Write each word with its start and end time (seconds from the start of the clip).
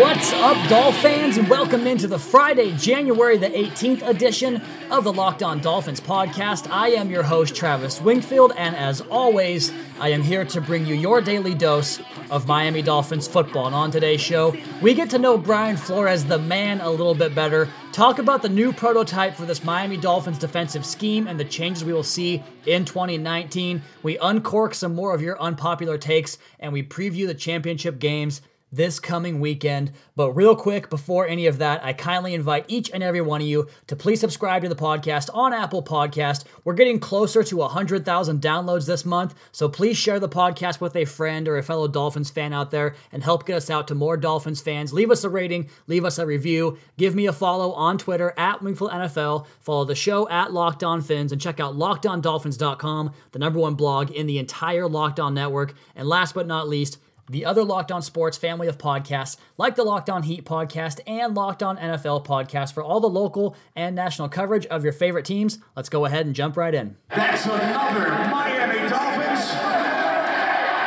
What's 0.00 0.32
up, 0.32 0.68
Dolph 0.68 0.96
fans, 0.96 1.36
and 1.36 1.48
welcome 1.48 1.86
into 1.86 2.08
the 2.08 2.18
Friday, 2.18 2.76
January 2.76 3.38
the 3.38 3.46
18th 3.46 4.04
edition 4.04 4.60
of 4.90 5.04
the 5.04 5.12
Locked 5.12 5.44
On 5.44 5.60
Dolphins 5.60 6.00
podcast. 6.00 6.68
I 6.68 6.88
am 6.88 7.10
your 7.10 7.22
host, 7.22 7.54
Travis 7.54 8.00
Wingfield, 8.00 8.54
and 8.56 8.74
as 8.74 9.02
always, 9.02 9.72
I 10.00 10.08
am 10.08 10.20
here 10.20 10.44
to 10.46 10.60
bring 10.60 10.84
you 10.84 10.96
your 10.96 11.20
daily 11.20 11.54
dose 11.54 12.00
of 12.28 12.48
Miami 12.48 12.82
Dolphins 12.82 13.28
football. 13.28 13.66
And 13.66 13.74
on 13.76 13.92
today's 13.92 14.20
show, 14.20 14.56
we 14.82 14.94
get 14.94 15.10
to 15.10 15.18
know 15.20 15.38
Brian 15.38 15.76
Flores, 15.76 16.24
the 16.24 16.38
man, 16.38 16.80
a 16.80 16.90
little 16.90 17.14
bit 17.14 17.32
better, 17.32 17.68
talk 17.92 18.18
about 18.18 18.42
the 18.42 18.48
new 18.48 18.72
prototype 18.72 19.36
for 19.36 19.46
this 19.46 19.62
Miami 19.62 19.96
Dolphins 19.96 20.38
defensive 20.38 20.84
scheme 20.84 21.28
and 21.28 21.38
the 21.38 21.44
changes 21.44 21.84
we 21.84 21.92
will 21.92 22.02
see 22.02 22.42
in 22.66 22.84
2019. 22.84 23.80
We 24.02 24.18
uncork 24.18 24.74
some 24.74 24.96
more 24.96 25.14
of 25.14 25.22
your 25.22 25.40
unpopular 25.40 25.98
takes, 25.98 26.36
and 26.58 26.72
we 26.72 26.82
preview 26.82 27.28
the 27.28 27.34
championship 27.34 28.00
games 28.00 28.40
this 28.74 28.98
coming 28.98 29.40
weekend. 29.40 29.92
But 30.16 30.32
real 30.32 30.56
quick, 30.56 30.90
before 30.90 31.26
any 31.26 31.46
of 31.46 31.58
that, 31.58 31.84
I 31.84 31.92
kindly 31.92 32.34
invite 32.34 32.64
each 32.68 32.90
and 32.92 33.02
every 33.02 33.20
one 33.20 33.40
of 33.40 33.46
you 33.46 33.68
to 33.86 33.96
please 33.96 34.20
subscribe 34.20 34.62
to 34.62 34.68
the 34.68 34.74
podcast 34.74 35.30
on 35.32 35.52
Apple 35.52 35.82
Podcast. 35.82 36.44
We're 36.64 36.74
getting 36.74 36.98
closer 36.98 37.42
to 37.42 37.56
100,000 37.56 38.40
downloads 38.40 38.86
this 38.86 39.04
month, 39.04 39.34
so 39.52 39.68
please 39.68 39.96
share 39.96 40.18
the 40.18 40.28
podcast 40.28 40.80
with 40.80 40.96
a 40.96 41.04
friend 41.04 41.46
or 41.48 41.58
a 41.58 41.62
fellow 41.62 41.88
Dolphins 41.88 42.30
fan 42.30 42.52
out 42.52 42.70
there 42.70 42.94
and 43.12 43.22
help 43.22 43.46
get 43.46 43.56
us 43.56 43.70
out 43.70 43.88
to 43.88 43.94
more 43.94 44.16
Dolphins 44.16 44.60
fans. 44.60 44.92
Leave 44.92 45.10
us 45.10 45.24
a 45.24 45.28
rating, 45.28 45.68
leave 45.86 46.04
us 46.04 46.18
a 46.18 46.26
review, 46.26 46.78
give 46.96 47.14
me 47.14 47.26
a 47.26 47.32
follow 47.32 47.72
on 47.72 47.98
Twitter 47.98 48.34
at 48.36 48.60
Wingfield 48.60 48.90
NFL, 48.90 49.46
follow 49.60 49.84
the 49.84 49.94
show 49.94 50.28
at 50.28 50.52
Locked 50.52 50.82
On 50.82 51.00
Fins, 51.00 51.32
and 51.32 51.40
check 51.40 51.60
out 51.60 51.74
LockedOnDolphins.com, 51.74 53.12
the 53.32 53.38
number 53.38 53.58
one 53.58 53.74
blog 53.74 54.10
in 54.10 54.26
the 54.26 54.38
entire 54.38 54.88
Locked 54.88 55.20
On 55.20 55.34
network. 55.34 55.74
And 55.94 56.08
last 56.08 56.34
but 56.34 56.46
not 56.46 56.68
least, 56.68 56.98
the 57.28 57.44
other 57.44 57.64
Locked 57.64 57.92
On 57.92 58.02
Sports 58.02 58.36
family 58.36 58.68
of 58.68 58.78
podcasts, 58.78 59.36
like 59.56 59.76
the 59.76 59.84
Locked 59.84 60.10
On 60.10 60.22
Heat 60.22 60.44
podcast 60.44 61.00
and 61.06 61.34
Locked 61.34 61.62
On 61.62 61.76
NFL 61.76 62.24
podcast, 62.26 62.74
for 62.74 62.82
all 62.82 63.00
the 63.00 63.08
local 63.08 63.56
and 63.74 63.94
national 63.94 64.28
coverage 64.28 64.66
of 64.66 64.84
your 64.84 64.92
favorite 64.92 65.24
teams. 65.24 65.58
Let's 65.76 65.88
go 65.88 66.04
ahead 66.04 66.26
and 66.26 66.34
jump 66.34 66.56
right 66.56 66.74
in. 66.74 66.96
That's 67.08 67.46
another 67.46 68.10
Miami 68.30 68.88
Dolphins. 68.88 69.50